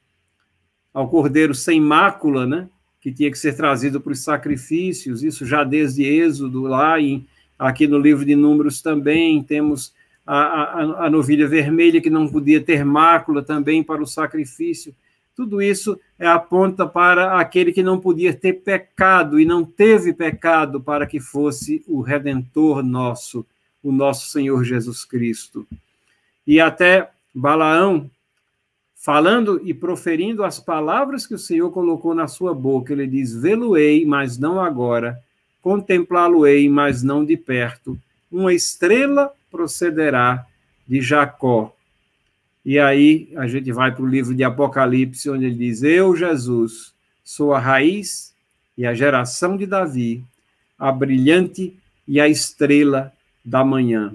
[0.94, 2.66] ao Cordeiro sem mácula, né?
[2.98, 7.26] que tinha que ser trazido para os sacrifícios, isso já desde Êxodo, lá em,
[7.58, 9.92] aqui no livro de Números também, temos
[10.26, 14.94] a, a, a novilha vermelha que não podia ter mácula também para o sacrifício.
[15.36, 20.80] Tudo isso é aponta para aquele que não podia ter pecado e não teve pecado
[20.80, 23.44] para que fosse o redentor nosso,
[23.82, 25.66] o nosso Senhor Jesus Cristo.
[26.46, 28.08] E até Balaão,
[28.94, 34.06] falando e proferindo as palavras que o Senhor colocou na sua boca, ele diz: Vê-lo-ei,
[34.06, 35.20] mas não agora,
[35.60, 37.98] contemplá-lo-ei, mas não de perto.
[38.30, 40.46] Uma estrela procederá
[40.86, 41.73] de Jacó.
[42.64, 46.94] E aí a gente vai para o livro de Apocalipse, onde ele diz: Eu, Jesus,
[47.22, 48.34] sou a raiz
[48.76, 50.24] e a geração de Davi,
[50.78, 51.76] a brilhante
[52.08, 53.12] e a estrela
[53.44, 54.14] da manhã.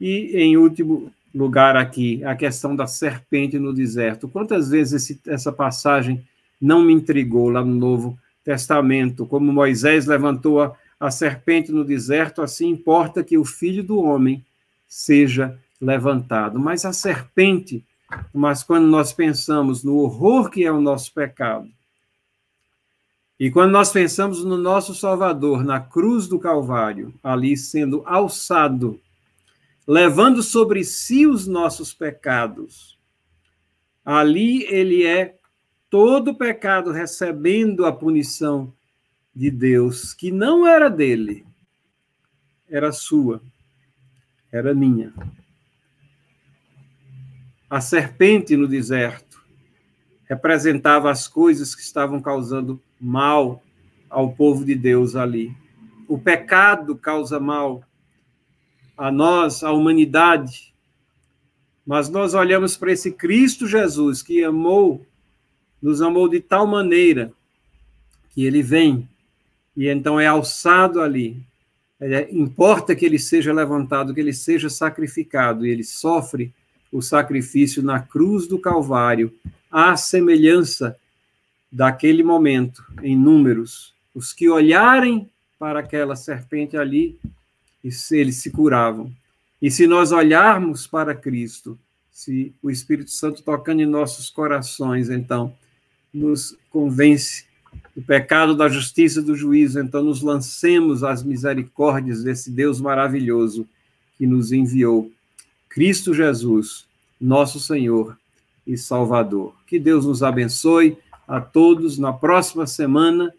[0.00, 4.28] E, em último lugar aqui, a questão da serpente no deserto.
[4.28, 6.24] Quantas vezes esse, essa passagem
[6.60, 9.26] não me intrigou lá no Novo Testamento?
[9.26, 14.44] Como Moisés levantou a, a serpente no deserto, assim importa que o filho do homem
[14.86, 16.58] seja levantado.
[16.58, 17.84] Mas a serpente,
[18.32, 21.68] mas quando nós pensamos no horror que é o nosso pecado,
[23.38, 29.00] e quando nós pensamos no nosso Salvador na cruz do Calvário, ali sendo alçado
[29.86, 32.98] levando sobre si os nossos pecados.
[34.04, 35.36] Ali ele é
[35.90, 38.72] todo pecado recebendo a punição
[39.34, 41.44] de Deus, que não era dele,
[42.68, 43.42] era sua,
[44.50, 45.12] era minha.
[47.68, 49.42] A serpente no deserto
[50.28, 53.62] representava as coisas que estavam causando mal
[54.08, 55.54] ao povo de Deus ali.
[56.08, 57.82] O pecado causa mal,
[58.96, 60.72] a nós, a humanidade,
[61.86, 65.04] mas nós olhamos para esse Cristo Jesus que amou,
[65.82, 67.32] nos amou de tal maneira
[68.30, 69.08] que ele vem
[69.76, 71.42] e então é alçado ali.
[72.00, 76.52] É, importa que ele seja levantado, que ele seja sacrificado, e ele sofre
[76.94, 79.34] o sacrifício na cruz do Calvário,
[79.68, 80.96] à semelhança
[81.70, 83.92] daquele momento, em números.
[84.14, 87.18] Os que olharem para aquela serpente ali,
[87.82, 89.12] eles se curavam.
[89.60, 91.76] E se nós olharmos para Cristo,
[92.12, 95.52] se o Espírito Santo tocando em nossos corações, então,
[96.12, 97.44] nos convence
[97.96, 103.66] do pecado, da justiça, do juízo, então nos lancemos às misericórdias desse Deus maravilhoso
[104.16, 105.10] que nos enviou,
[105.74, 106.86] Cristo Jesus,
[107.20, 108.16] nosso Senhor
[108.64, 109.56] e Salvador.
[109.66, 110.96] Que Deus nos abençoe
[111.26, 113.34] a todos na próxima semana,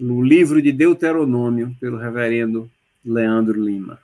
[0.00, 2.70] no livro de Deuteronômio, pelo reverendo
[3.04, 3.98] Leandro Lima.